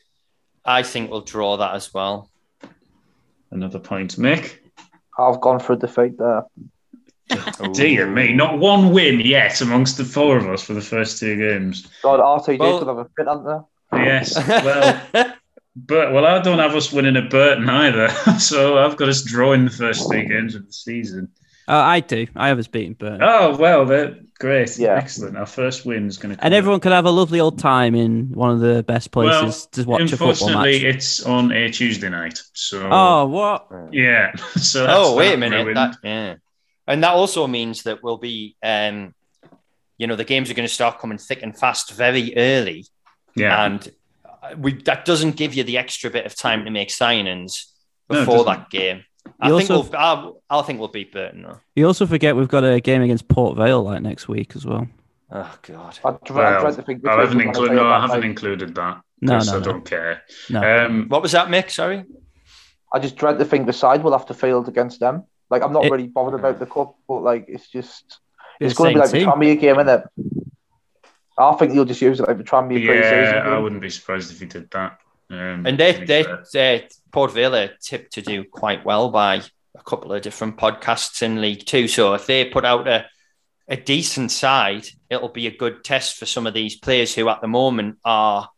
[0.66, 2.30] I think we'll draw that as well.
[3.52, 4.58] Another point, Mick.
[5.18, 6.44] I've gone for a defeat there.
[7.74, 11.38] Dear me, not one win yet amongst the four of us for the first two
[11.38, 11.88] games.
[12.02, 13.64] God, RTJ Well- could have a fit, hadn't there?
[13.94, 14.36] Yes.
[15.16, 15.34] Well,
[15.76, 18.10] but well, I don't have us winning at Burton either,
[18.40, 21.30] so I've got us drawing the first three games of the season.
[21.68, 22.28] Uh, I do.
[22.36, 23.22] I have us beaten Burton.
[23.24, 24.96] Oh well, they're great, Yeah.
[24.96, 25.36] excellent.
[25.38, 28.30] Our first win is going to, and everyone can have a lovely old time in
[28.34, 30.96] one of the best places to watch a football Unfortunately, match.
[30.96, 33.68] it's on a Tuesday night, so Oh, what?
[33.92, 34.36] yeah.
[34.58, 35.74] So that's oh, wait a minute.
[35.74, 36.36] That, yeah.
[36.88, 39.14] And that also means that we'll be, um,
[39.98, 42.86] you know, the games are going to start coming thick and fast very early.
[43.36, 43.90] yeah, And
[44.26, 47.66] uh, we that doesn't give you the extra bit of time to make signings
[48.10, 48.60] No, it before doesn't.
[48.62, 49.04] that game.
[49.40, 51.60] I You think also- we'll, I'll, I'll think we'll beat Burton though.
[51.76, 54.86] You also forget we've got a game against Port Vale like next week as well.
[55.32, 55.98] Oh God.
[56.04, 57.68] I, dread, I well, to think I haven't way included.
[57.70, 58.26] play No, I haven't night.
[58.30, 59.02] included that.
[59.22, 59.64] No, 'cause no, I no.
[59.64, 60.22] don't care.
[60.50, 60.86] No.
[60.86, 61.72] Um, What was that, Mick?
[61.72, 62.04] Sorry.
[62.94, 65.24] I just dread to think the side will have to field against them.
[65.54, 68.06] Like I'm not It- really bothered about the cup, but like it's just
[68.60, 69.28] It's it's going to be like the team.
[69.30, 70.04] Tranmere game, isn't it?
[71.38, 73.54] I think you'll just use it like the Tranmere yeah, pre-season.
[73.54, 75.00] I wouldn't be surprised if he did that.
[75.30, 76.44] Um, And they they fair.
[76.54, 79.42] they Port Vale are tipped to do quite well by
[79.76, 81.88] a couple of different podcasts in League Two.
[81.88, 83.06] So if they put out a
[83.68, 87.42] a decent side, it'll be a good test for some of these players who at
[87.42, 88.50] the moment are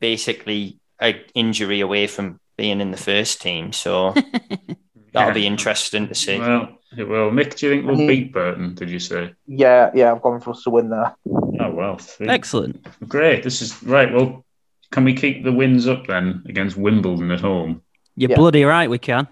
[0.00, 3.72] basically a injury away from being in the first team.
[3.72, 4.14] So
[5.18, 5.46] that'll be Yeah.
[5.48, 6.38] interesting to see.
[6.38, 7.30] Well, it will.
[7.30, 8.08] Mick, do you think we'll Mhm.
[8.08, 8.74] beat Burton?
[8.74, 9.32] Did you say?
[9.46, 11.14] Yeah, yeah, I've gone for us to win there.
[11.60, 12.28] Oh well, three.
[12.28, 12.86] Excellent.
[13.08, 13.42] great.
[13.42, 14.12] This is right.
[14.12, 14.44] Well,
[14.92, 17.82] can we keep the wins up then against Wimbledon at home?
[18.16, 18.36] You're Yeah.
[18.36, 19.26] bloody right, we can.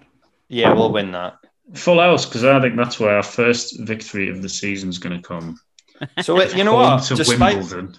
[0.49, 1.35] Yeah, we'll win that.
[1.73, 5.19] Full house because I think that's where our first victory of the season is going
[5.21, 5.57] to come.
[6.21, 7.03] So you know what?
[7.05, 7.95] to Despite Wimbledon.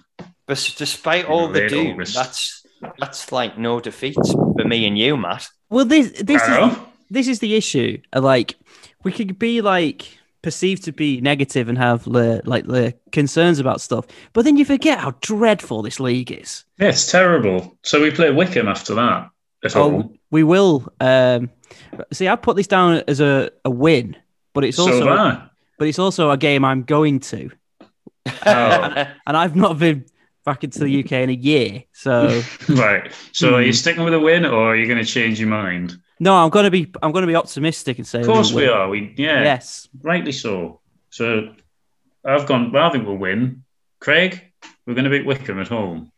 [0.47, 2.15] But despite all the late doom, August.
[2.15, 2.65] that's
[2.97, 5.49] that's like no defeat for me and you, Matt.
[5.69, 6.85] Well, this this is know.
[7.09, 8.01] This is the issue.
[8.15, 8.55] Like
[9.03, 14.05] we could be like perceived to be negative and have like the concerns about stuff,
[14.33, 16.63] but then you forget how dreadful this league is.
[16.79, 17.77] Yeah, it's terrible.
[17.83, 19.29] So we play Wycombe after that
[19.65, 20.87] at Oh, we will.
[21.01, 21.49] Um,
[22.13, 24.15] see, I put this down as a, a win,
[24.53, 25.49] but it's also have I.
[25.77, 27.49] but it's also a game I'm going to,
[28.25, 28.31] Oh.
[28.45, 30.05] and I've not been
[30.45, 31.83] back into the UK in a year.
[31.91, 33.11] So Right.
[33.33, 33.73] So are you Hmm.
[33.73, 35.97] sticking with a win or are you going to change your mind?
[36.19, 38.89] No, I'm gonna be I'm gonna be optimistic and say Of course we'll we are.
[38.89, 40.81] We yeah, Yes, rightly so.
[41.09, 41.53] So
[42.25, 42.71] I've gone.
[42.71, 43.63] Well, I think we'll win.
[43.99, 44.41] Craig,
[44.85, 46.11] we're going to beat Wycombe at home.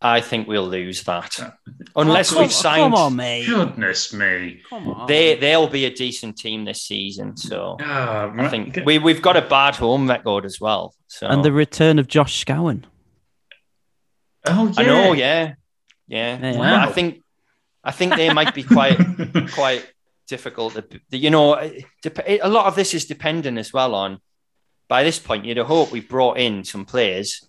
[0.00, 1.56] I think we'll lose that
[1.96, 2.82] unless Oh, we've signed.
[2.82, 3.46] Come on, mate.
[3.46, 4.60] Goodness me.
[4.68, 5.06] Come on.
[5.06, 7.36] They they'll be a decent team this season.
[7.36, 10.94] So Ah, I think we we've got a bad home record as well.
[11.08, 12.84] So and the return of Josh Scowen.
[14.46, 14.72] Oh yeah.
[14.76, 15.54] I know, yeah,
[16.06, 16.38] yeah.
[16.38, 16.58] Yeah.
[16.58, 16.86] Wow.
[16.88, 17.22] I think
[17.84, 18.98] I think they might be quite
[19.52, 19.86] quite
[20.26, 20.76] difficult.
[21.10, 24.20] You know, a lot of this is dependent as well on.
[24.88, 27.46] By this point, you'd hope we brought in some players.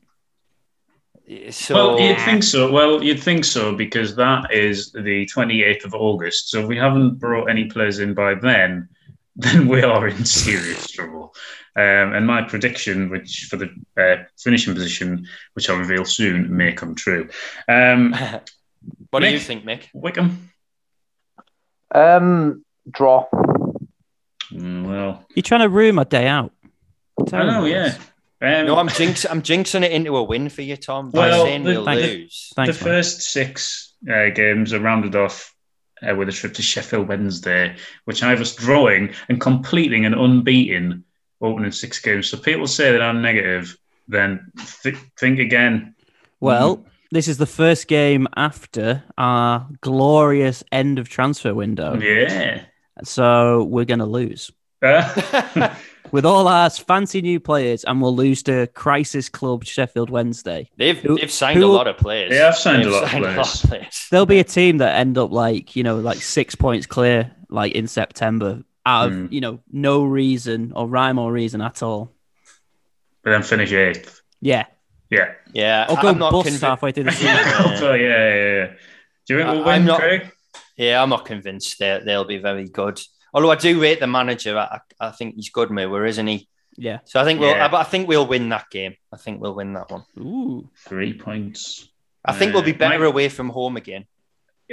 [1.49, 2.71] So well, you'd think so.
[2.71, 6.49] Well, you'd think so because that is the 28th of August.
[6.49, 8.89] So if we haven't brought any players in by then,
[9.35, 11.33] then we are in serious trouble.
[11.77, 16.71] Um, and my prediction, which for the uh, finishing position, which I'll reveal soon, may
[16.71, 17.27] come true.
[17.67, 18.15] Um,
[19.11, 19.83] what do you think, Mick?
[19.93, 20.49] Wycombe.
[21.93, 23.25] Um, draw.
[24.51, 26.51] Mm, Well, You're trying to ruin my day out.
[27.31, 27.65] I know.
[27.65, 27.95] Yeah.
[28.41, 29.25] Um, No, I'm jinx.
[29.25, 31.09] I'm jinxing it into a win for you, Tom.
[31.11, 32.01] By Well, saying the- we'll Thanks.
[32.03, 32.53] lose.
[32.55, 32.93] Thanks, the man.
[32.93, 35.55] first six uh, games are rounded off
[36.07, 41.05] uh, with a trip to Sheffield Wednesday, which I was drawing and completing an unbeaten
[41.41, 42.27] opening six games.
[42.27, 43.77] So people say that I'm negative,
[44.07, 44.51] then
[44.83, 45.95] th- think again.
[46.41, 51.97] Well, this is the first game after our glorious end of transfer window.
[51.99, 52.63] Yeah.
[53.03, 54.51] So we're going to lose.
[56.11, 60.69] With all our fancy new players, and we'll lose to Crisis Club Sheffield Wednesday.
[60.77, 62.29] They've Who- they've signed who- a lot of players.
[62.29, 63.61] They have signed a They've lot of signed players.
[63.65, 64.07] players.
[64.11, 67.73] There'll be a team that end up like you know like six points clear like
[67.73, 69.27] in September out of Hmm.
[69.31, 72.13] you know no reason or rhyme or reason at all.
[73.23, 74.21] But then finish eighth.
[74.41, 74.65] Yeah,
[75.09, 75.33] Yeah.
[75.53, 76.63] Yeah, or go I'm not bust convinced.
[76.63, 77.77] halfway through the season.
[77.77, 78.67] so yeah, yeah, yeah.
[79.27, 80.31] Do you think we'll I'm win, not- Craig?
[80.77, 82.99] Yeah, I'm not convinced they they'll be very good.
[83.33, 86.47] Although I do rate the manager, I, I think he's good, Moore, isn't he?
[86.77, 86.99] yeah.
[87.05, 87.67] So I think we'll, Yeah.
[87.71, 88.95] I, I think we'll win that game.
[89.13, 90.03] I think we'll win that one.
[90.17, 90.69] Ooh.
[90.87, 91.87] Three points.
[92.25, 94.05] I think we'll be Uh, better Mike- away from home again.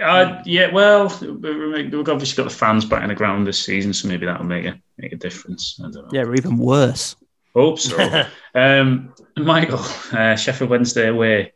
[0.03, 3.93] Uh, yeah, well, we- we've obviously got the fans back in the ground this season,
[3.93, 5.79] so maybe that'll make a make a difference.
[5.81, 6.09] I don't know.
[6.13, 7.15] Yeah, or even worse.
[7.55, 8.25] Hope so.
[8.55, 9.81] um, Michael,
[10.13, 11.53] uh, Sheffield Wednesday away.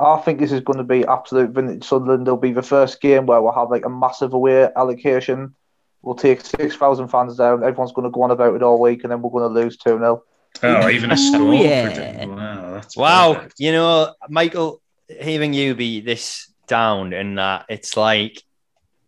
[0.00, 2.26] I think this is going to be absolute vintage Sunderland.
[2.26, 5.54] It'll be the first game where we'll have like a massive away allocation.
[6.02, 7.64] We'll take 6,000 fans down.
[7.64, 9.76] Everyone's going to go on about it all week, and then we're going to lose
[9.76, 10.22] 2 0.
[10.62, 11.54] Oh, even a Ooh, score.
[11.54, 12.24] yeah.
[12.24, 13.54] Wow, that's Wow, perfect.
[13.58, 18.42] you know, Michael, hearing you be this down and that, it's like,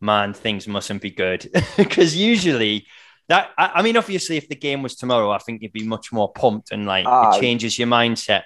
[0.00, 2.86] man, things mustn't be good because usually.
[3.30, 6.12] That I, I mean, obviously, if the game was tomorrow, I think you'd be much
[6.12, 7.36] more pumped and like Aye.
[7.36, 8.42] it changes your mindset.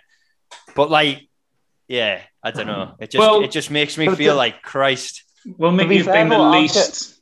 [0.77, 1.27] But like,
[1.89, 2.95] yeah, I don't know.
[3.01, 5.25] It just Well- it just makes me feel the- like Christ.
[5.59, 7.19] Well, maybe you've fair, been the least.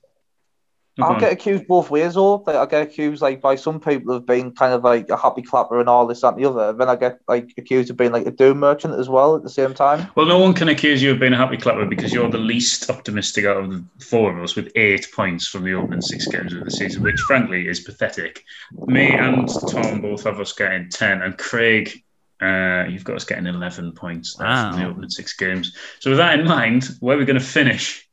[1.03, 2.37] Go I'll get accused both ways, though.
[2.47, 5.43] Like, I get accused like by some people of being kind of like a happy
[5.43, 6.73] clapper and all this, that, and the other.
[6.73, 9.51] Then I get like accused of being like a doom merchant as well at the
[9.51, 10.09] same time.
[10.15, 12.91] Well, no one can accuse you of being a happy clapper because you're the least
[12.91, 16.55] optimistic out of the four of us with eight points from the opening six games
[16.55, 18.43] of the season, which frankly is pathetic.
[18.87, 22.03] Me and Tom both have us getting 10, and Craig,
[22.41, 24.91] uh, you've got us getting 11 points there from the Wow.
[24.91, 25.77] opening six games.
[26.01, 28.09] So, with that in mind, where are we going to finish?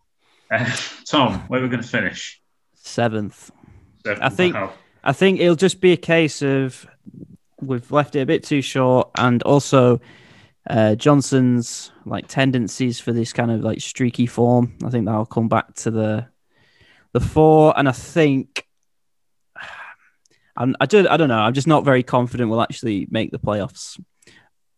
[0.51, 0.69] Uh,
[1.05, 2.38] Tom, where are we going to finish?
[2.89, 3.51] Seventh.
[4.05, 4.23] Seven.
[4.23, 4.73] I think- Wow.
[5.03, 6.85] I think it'll just be a case of
[7.61, 10.01] we've left it a bit too short, and also
[10.69, 14.75] uh, Johnson's like tendencies for this kind of like streaky form.
[14.83, 16.27] I think that'll come back to the
[17.13, 18.65] the four, and I think
[20.57, 21.39] I'm, I do I don't know.
[21.39, 23.99] I'm just not very confident we'll actually make the playoffs,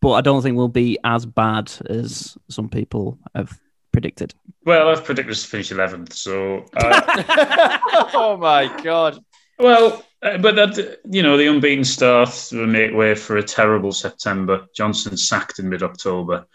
[0.02, 3.60] but I don't think we'll be as bad as some people have
[3.92, 4.34] predicted.
[4.66, 6.66] Well, I've predicted us to finish 11th, so.
[6.76, 7.78] Uh,
[8.14, 9.24] oh my god!
[9.60, 13.92] Well, uh, but that you know, the unbeaten start will make way for a terrible
[13.92, 14.66] September.
[14.76, 16.46] Johnson sacked in mid-October,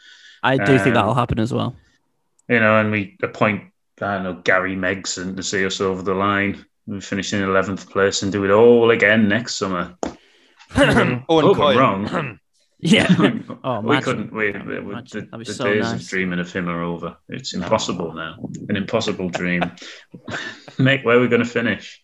[0.43, 1.75] I do think Um, that'll happen as well.
[2.49, 3.63] you know, and we appoint
[4.01, 6.65] I don't know Gary Megson to see us over the line.
[6.87, 9.97] We finish in eleventh place and do it all again next summer.
[10.77, 12.39] Owen Hope I'm wrong.
[12.79, 13.07] Yeah.
[13.65, 14.03] Oh, we imagine.
[14.05, 14.33] couldn't.
[14.33, 16.03] We, we, we- the, the so days nice.
[16.03, 17.17] of dreaming of him are over.
[17.29, 18.37] It's impossible now.
[18.69, 19.63] An impossible dream.
[20.79, 22.01] Mate, where are we going to finish?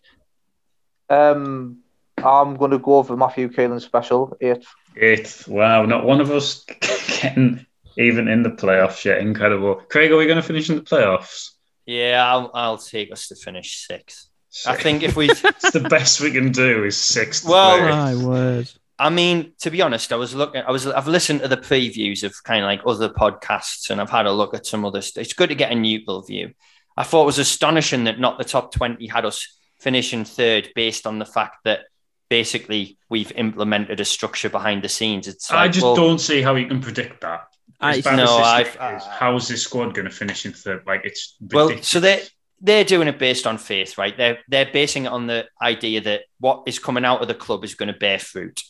[1.09, 1.79] Um,
[2.17, 4.67] I'm going to go over Matthew Kaelin special eighth.
[4.97, 5.47] Eighth.
[5.47, 6.65] Wow, not one of us
[7.21, 7.65] getting
[7.97, 9.19] even in the playoffs yet.
[9.19, 9.75] Incredible.
[9.75, 11.51] Craig, are we going to finish in the playoffs?
[11.85, 14.27] Yeah, I'll, I'll take us to finish sixth.
[14.67, 17.45] I think if we, it's the best we can do is sixth.
[17.47, 17.91] Well- place.
[17.91, 18.71] My word.
[19.03, 22.23] I mean, to be honest, I was looking, I was, I've listened to the previews
[22.23, 25.01] of kind of like other podcasts, and I've had a look at some other.
[25.01, 26.53] St- it's good to get a neutral view.
[26.95, 31.05] I thought it was astonishing that not the top twenty had us finishing third, based
[31.05, 31.81] on the fact that
[32.29, 35.27] basically we've implemented a structure behind the scenes.
[35.27, 37.41] It's I just well, don't see how you can predict that.
[37.81, 40.83] I- As No, I've- league is, how is this squad going to finish in third?
[40.87, 42.23] Like it's Well, so they
[42.61, 44.15] they're doing it based on faith, right?
[44.15, 47.65] They're they're basing it on the idea that what is coming out of the club
[47.65, 48.63] is going to bear fruit.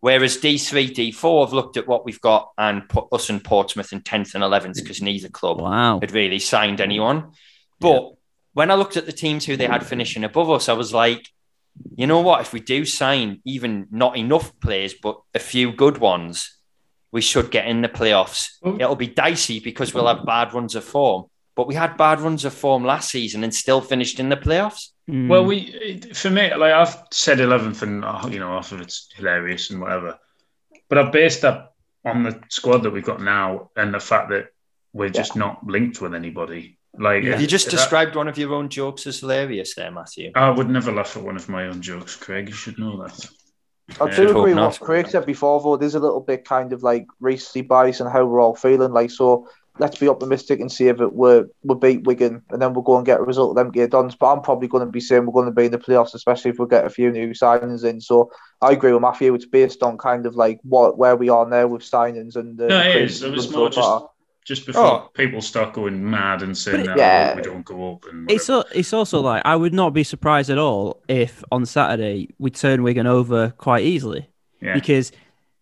[0.00, 4.00] Whereas D3, D4 have looked at what we've got and put us and Portsmouth in
[4.00, 6.00] 10th and 11th because neither club Wow.
[6.00, 7.32] had really signed anyone.
[7.80, 8.12] But
[8.54, 11.28] when I looked at the teams who they had finishing above us, I was like,
[11.96, 12.40] you know what?
[12.40, 16.56] If we do sign even not enough players, but a few good ones,
[17.12, 18.48] we should get in the playoffs.
[18.62, 21.26] Well- It'll be dicey because we'll have bad runs of form.
[21.60, 24.92] But we had bad runs of form last season and still finished in the playoffs.
[25.10, 25.28] Mm.
[25.28, 29.10] Well, we for me, like I've said eleventh, and oh, you know, off of it's
[29.14, 30.18] hilarious and whatever.
[30.88, 34.46] But I've based that on the squad that we've got now and the fact that
[34.94, 36.78] we're just not linked with anybody.
[36.98, 37.38] Like Yeah.
[37.38, 40.32] You just that- described one of your own jokes as hilarious there, Matthew.
[40.34, 42.48] I would never laugh at one of my own jokes, Craig.
[42.48, 43.28] You should know that.
[44.00, 45.76] I Yeah, do hope agree with what Craig said before, though.
[45.76, 48.92] There's a little bit kind of like recency bias and how we're all feeling.
[48.92, 49.46] Like, so
[49.80, 52.98] let's be optimistic and see if it we're, we beat Wigan and then we'll go
[52.98, 54.12] and get a result of them get done.
[54.20, 56.50] But I'm probably going to be saying we're going to be in the playoffs, especially
[56.50, 58.00] if we get a few new signings in.
[58.00, 59.34] So I agree with Matthew.
[59.34, 62.68] It's based on kind of like what where we are now with signings and the
[62.68, 63.22] No, it crazy is.
[63.22, 64.10] It was more so far.
[64.44, 65.10] just before oh.
[65.14, 67.34] people start going mad and saying that yeah.
[67.34, 68.04] we don't go up.
[68.10, 71.64] And it's a, it's also like I would not be surprised at all if on
[71.64, 74.28] Saturday we turn Wigan over quite easily.
[74.60, 74.74] Yeah.
[74.74, 75.10] Because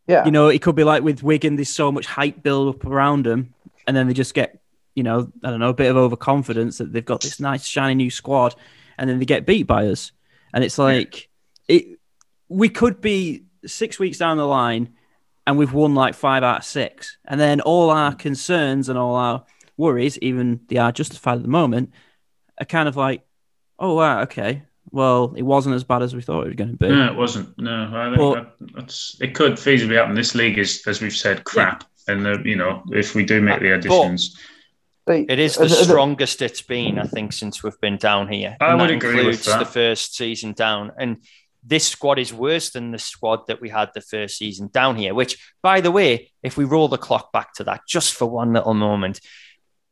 [0.08, 0.24] yeah.
[0.24, 3.26] you know it could be like with Wigan, there's so much hype build up around
[3.26, 3.54] them,
[3.88, 4.62] and then they just get
[4.94, 7.96] you know I don't know a bit of overconfidence that they've got this nice shiny
[7.96, 8.54] new squad,
[8.96, 10.12] and then they get beat by us,
[10.54, 11.28] and it's like
[11.66, 11.98] it.
[12.48, 14.94] We could be six weeks down the line
[15.48, 17.16] and we've won like five out of six.
[17.24, 19.46] And then all our concerns and all our
[19.78, 21.94] worries, even they are justified at the moment,
[22.60, 23.22] are kind of like,
[23.78, 24.64] oh, wow, okay.
[24.90, 26.88] Well, it wasn't as bad as we thought it was going to be.
[26.88, 27.58] No, it wasn't.
[27.58, 30.14] No, I think but, that's, it could feasibly happen.
[30.14, 31.84] This league is, as we've said, crap.
[32.08, 32.14] Yeah.
[32.14, 34.40] And, the, you know, if we do make the additions.
[35.04, 37.96] But, it is uh, the uh, uh, strongest it's been, I think, since we've been
[37.96, 38.56] down here.
[38.60, 39.58] I would agree with that.
[39.58, 40.92] the first season down.
[40.98, 41.22] And
[41.62, 45.14] this squad is worse than the squad that we had the first season down here.
[45.14, 48.52] Which, by the way, if we roll the clock back to that just for one
[48.52, 49.20] little moment,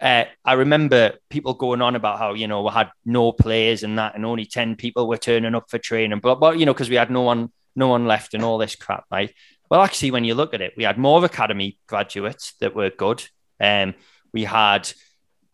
[0.01, 3.99] uh, I remember people going on about how you know we had no players and
[3.99, 6.91] that, and only ten people were turning up for training, but but you know because
[6.91, 9.35] we had no one no one left and all this crap, right?
[9.71, 13.27] Well, actually, when you look at it, we had more academy graduates that were good.
[13.61, 13.95] Um,
[14.33, 14.91] we had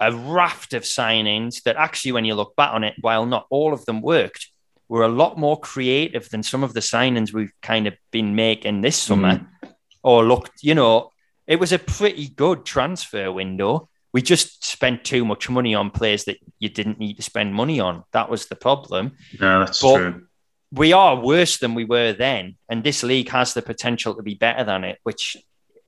[0.01, 3.73] a raft of signings that actually, when you look back on it, while not all
[3.73, 4.49] of them worked,
[4.89, 8.81] were a lot more creative than some of the signings we've kind of been making
[8.81, 9.39] this summer.
[9.39, 9.73] Mm.
[10.03, 11.11] Or looked, you know,
[11.47, 13.89] it was a pretty good transfer window.
[14.13, 17.81] We just spent too much money on players that you didn't need to spend money
[17.81, 18.03] on.
[18.13, 19.13] That was the problem.
[19.41, 20.27] Yeah, that's but true.
[20.73, 24.35] We are worse than we were then, and this league has the potential to be
[24.35, 25.37] better than it, which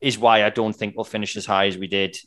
[0.01, 2.19] is why I don't think we'll finish as high as we did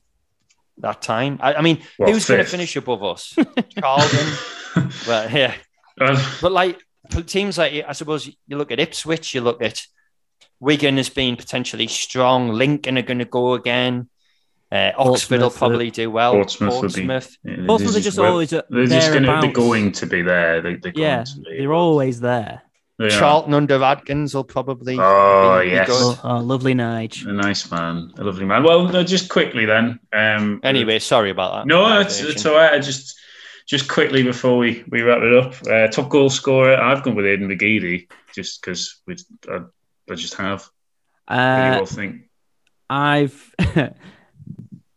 [0.79, 1.37] that time.
[1.41, 3.35] I, I mean, who's going to finish above us?
[3.79, 4.33] Charlton.
[5.07, 5.53] well, yeah,
[6.01, 6.79] um, but like
[7.25, 9.85] teams like I suppose you look at Ipswich, you look at
[10.59, 12.49] Wigan as being potentially strong.
[12.49, 14.09] Lincoln are going to go again.
[14.69, 16.33] Uh, Oxford will probably do well.
[16.33, 17.37] Portsmouth, Portsmouth.
[17.43, 20.61] Be, yeah, Portsmouth are just always they're just going to be going to be there.
[20.61, 22.63] They, are yeah, they're always there.
[22.99, 23.57] They Charlton are.
[23.57, 24.97] under Adkins will probably.
[24.99, 27.25] Oh be, yes, oh, oh, lovely Nige.
[27.27, 28.63] A nice man, a lovely man.
[28.63, 29.99] Well, just quickly then.
[30.11, 31.67] Um, anyway, sorry about that.
[31.67, 32.73] No, it's, it's all right.
[32.73, 33.17] I just
[33.67, 37.25] just quickly before we, we wrap it up, uh, top goal scorer, I've gone with
[37.25, 39.17] Aiden McGeady just because we
[39.49, 39.59] I,
[40.09, 40.69] I, just have.
[41.27, 42.21] Uh, what do you all think?
[42.89, 43.55] I've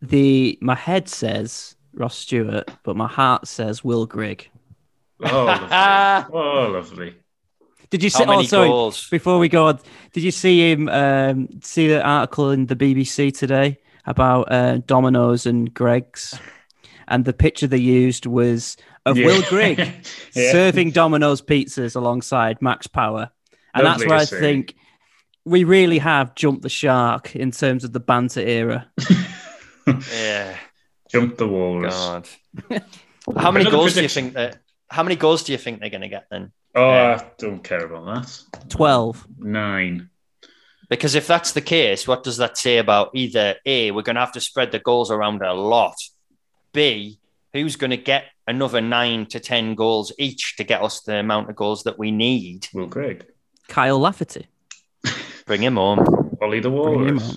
[0.03, 4.51] the my head says Ross Stewart, but my heart says Will Grigg.
[5.23, 6.39] Oh, lovely.
[6.39, 7.15] oh, lovely.
[7.91, 8.25] Did you see?
[8.27, 8.69] oh, sorry.
[8.69, 9.09] Goals?
[9.11, 9.81] Before we go on,
[10.13, 10.89] did you see him?
[10.89, 16.39] Um, see the article in the BBC today about uh, Domino's and Greggs?
[17.11, 19.27] and the picture they used was of yeah.
[19.27, 19.79] Will Grigg
[20.35, 20.53] yeah.
[20.53, 23.31] serving Domino's pizzas alongside Max Power,
[23.75, 24.75] and Lovely that's where I think
[25.45, 28.91] we really have jumped the shark in terms of the banter era.
[30.13, 30.57] yeah,
[31.11, 31.95] Jump the walrus.
[31.95, 32.29] God.
[33.37, 34.59] how many goals do you think that?
[34.89, 36.53] How many goals do you think they're going to get then?
[36.75, 38.69] Oh, I don't care about that.
[38.69, 39.27] Twelve.
[39.39, 40.11] Nine.
[40.89, 44.21] Because if that's the case, what does that say about either A, we're going to
[44.21, 45.95] have to spread the goals around a lot,
[46.73, 47.21] B,
[47.53, 51.49] who's going to get another nine to 10 goals each to get us the amount
[51.49, 52.67] of goals that we need?
[52.75, 53.25] Well, Greg.
[53.69, 54.49] Kyle Lafferty.
[55.47, 56.37] Bring him on.
[56.43, 57.37] Ollie the Walrus.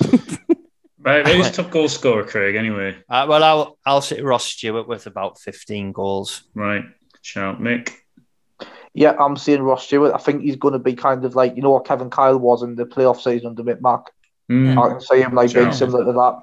[1.02, 2.96] right, who's top goal scorer, Craig, anyway?
[3.08, 6.42] Uh, well, I'll, I'll sit Ross Stewart with about 15 goals.
[6.54, 6.84] Right.
[7.22, 7.92] Shout, Mick.
[8.94, 10.12] Yeah, I'm seeing Ross Stewart.
[10.14, 12.62] I think he's going to be kind of like, you know what Kevin Kyle was
[12.62, 14.10] in the playoff season under Mick Mac.
[14.50, 14.76] Mm.
[14.76, 16.42] I can see him like being similar to that.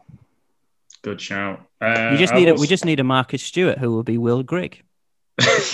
[1.02, 1.62] Good shout.
[1.80, 4.44] Uh, you just need a, we just need a Marcus Stewart who will be Will
[4.44, 4.84] Grigg.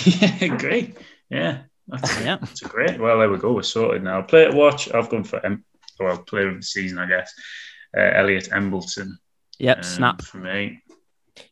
[0.04, 0.96] yeah, great.
[1.30, 3.00] Yeah, that's, yeah, that's a great.
[3.00, 3.52] Well, there we go.
[3.52, 4.22] We're sorted now.
[4.22, 4.92] Play it, watch.
[4.92, 5.64] I've gone for M-
[5.98, 7.32] well, player of the season, I guess.
[7.96, 9.18] Uh, Elliot Embleton.
[9.58, 10.82] Yep, um, snap for me.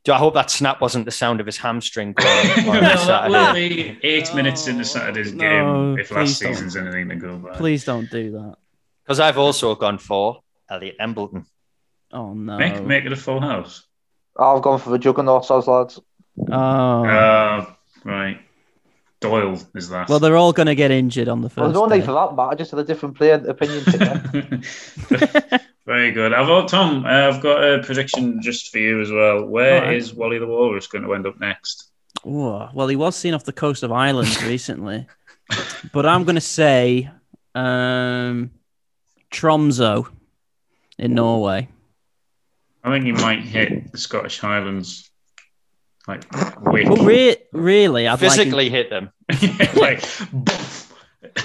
[0.05, 3.55] Do I hope that snap wasn't the sound of his hamstring going on, no, that
[3.55, 6.87] be eight no, minutes into Saturday's no, game if last season's don't.
[6.87, 7.55] anything to go by.
[7.55, 8.57] Please don't do that.
[9.05, 10.41] Because I've also gone for
[10.71, 11.47] Elliot Embleton.
[12.13, 12.59] Oh no!
[12.59, 13.85] Make make it a full house.
[14.39, 16.01] I've gone for the juggernaut, as lads.
[16.51, 17.05] Oh.
[17.05, 17.67] Uh,
[18.05, 18.41] right.
[19.21, 20.09] Doyle is that.
[20.09, 21.59] Well, they're all going to get injured on the first.
[21.59, 22.49] Well, there's no need for that, Matt.
[22.49, 25.59] I just had a different player opinion today.
[25.87, 26.33] Very good.
[26.33, 27.05] I've Tom.
[27.05, 29.45] Uh, I've got a prediction just for you as well.
[29.45, 29.95] Where right.
[29.95, 31.91] is Wally the Walrus going to end up next?
[32.25, 35.07] Oh, well, he was seen off the coast of Ireland recently,
[35.93, 37.11] but I'm going to say
[37.55, 38.51] um,
[39.31, 40.09] Tromso
[40.99, 41.69] in Norway.
[42.83, 45.11] I think you might hit the Scottish Highlands
[46.07, 46.89] like quick.
[46.89, 49.11] Well, re- really, I'd physically like hit them.
[49.77, 50.03] like,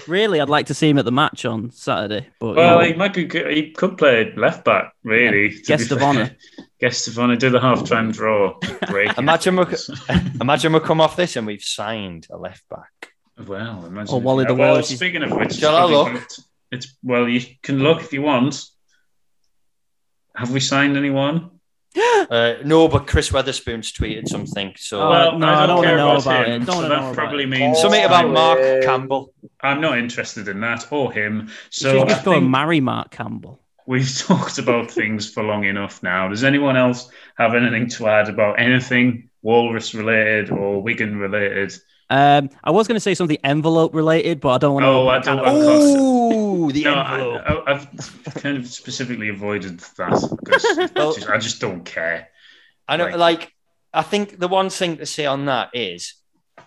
[0.07, 2.27] really, I'd like to see him at the match on Saturday.
[2.39, 3.27] But well, you know, he might be.
[3.53, 5.49] He could play left back, really.
[5.49, 6.35] Yeah, guest of honour.
[6.79, 9.15] Guess if I want to do the half time draw break.
[9.17, 9.65] imagine we
[10.41, 13.13] imagine we come off this and we've signed a left back.
[13.45, 14.15] Well, imagine.
[14.15, 14.89] Or Wally the well, Wallace.
[14.89, 16.23] speaking of which, Shall I look?
[16.71, 18.63] It's well, you can look if you want.
[20.35, 21.58] Have we signed anyone?
[22.29, 24.73] Uh, no, but Chris Weatherspoon's tweeted something.
[24.77, 26.61] So well, no, I I don't, don't care know about, about him.
[26.61, 26.65] it.
[26.65, 27.47] Don't so know that about probably it.
[27.47, 28.59] means something about Mark.
[28.83, 29.33] Campbell.
[29.61, 31.49] I'm not interested in that or him.
[31.69, 33.59] So should I just go and marry Mark Campbell.
[33.85, 36.27] we've talked about things for long enough now.
[36.29, 41.73] Does anyone else have anything to add about anything Walrus related or Wigan related?
[42.09, 44.87] Um, I was going to say something envelope related, but I don't want to.
[44.89, 47.41] Oh, I don't- I Ooh, the no, envelope.
[47.45, 52.29] I, I, I've kind of specifically avoided that because Well- just- I just don't care.
[52.87, 53.53] I know, Like- like,
[53.93, 56.15] I think the one thing to say on that is,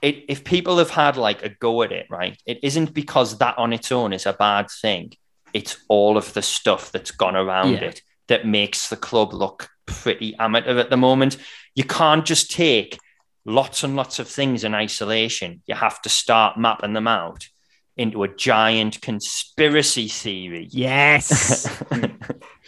[0.00, 3.58] it, if people have had like a go at it, right, it isn't because that
[3.58, 5.12] on its own is a bad thing.
[5.52, 7.84] It's all of the stuff that's gone around Yeah.
[7.84, 11.36] it that makes the club look pretty amateur at the moment.
[11.74, 12.98] You can't just take
[13.44, 15.62] lots and lots of things in isolation.
[15.66, 17.48] You have to start mapping them out
[17.96, 20.68] into a giant conspiracy theory.
[20.70, 21.64] Yes.
[21.90, 22.08] the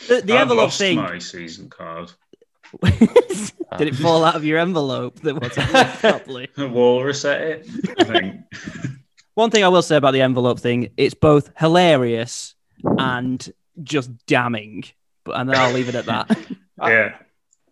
[0.09, 0.97] the I've envelope lost thing.
[0.97, 2.12] my season card.
[2.83, 6.49] Did it fall out of your envelope that wasn't wrapped properly?
[6.59, 7.68] Walrus at it.
[7.99, 8.41] I think.
[9.35, 12.55] One thing I will say about the envelope thing, it's both hilarious
[12.99, 13.53] and
[13.83, 14.85] just damning.
[15.25, 16.39] But and then I'll leave it at that.
[16.81, 17.16] yeah.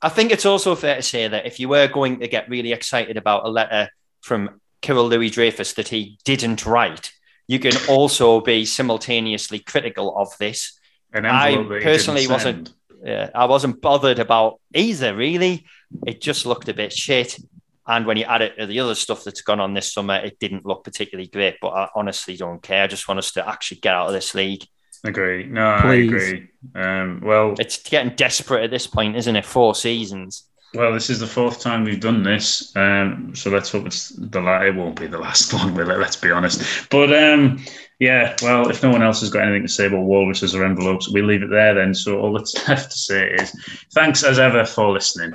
[0.02, 2.72] I think it's also fair to say that if you were going to get really
[2.72, 3.88] excited about a letter
[4.20, 7.12] from Kyril Louis Dreyfus that he didn't write,
[7.46, 10.78] you can also be simultaneously critical of this.
[11.12, 12.72] An I envelope that he personally wasn't-.
[13.06, 15.66] Uh, I wasn't bothered about either, really.
[16.06, 17.38] It just looked a bit shit.
[17.86, 20.38] And when you add it to the other stuff that's gone on this summer, it
[20.38, 21.56] didn't look particularly great.
[21.60, 22.84] But I honestly don't care.
[22.84, 24.64] I just want us to actually get out of this league.
[25.04, 25.46] Agree.
[25.46, 26.48] No, I agree.
[26.74, 29.44] Um, well, It's getting desperate at this point, isn't it?
[29.44, 30.44] Four seasons.
[30.74, 34.40] well, this is the fourth time we've done this, um, so let's hope it's the
[34.40, 34.64] last.
[34.64, 35.98] It won't be the last one, will it?
[35.98, 36.88] Let's be honest.
[36.88, 37.58] But um,
[37.98, 41.10] yeah, well, if no one else has got anything to say about walruses or envelopes,
[41.12, 41.94] we leave it there then.
[41.94, 43.50] So all that's left to say is
[43.92, 45.32] thanks as ever for listening.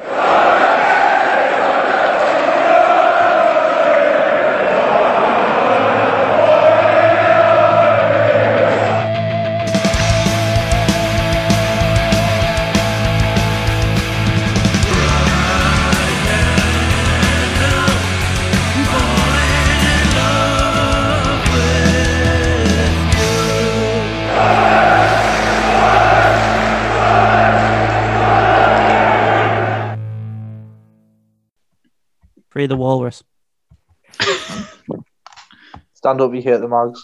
[32.68, 33.24] The walrus.
[35.94, 36.94] Stand up, you hate the mags.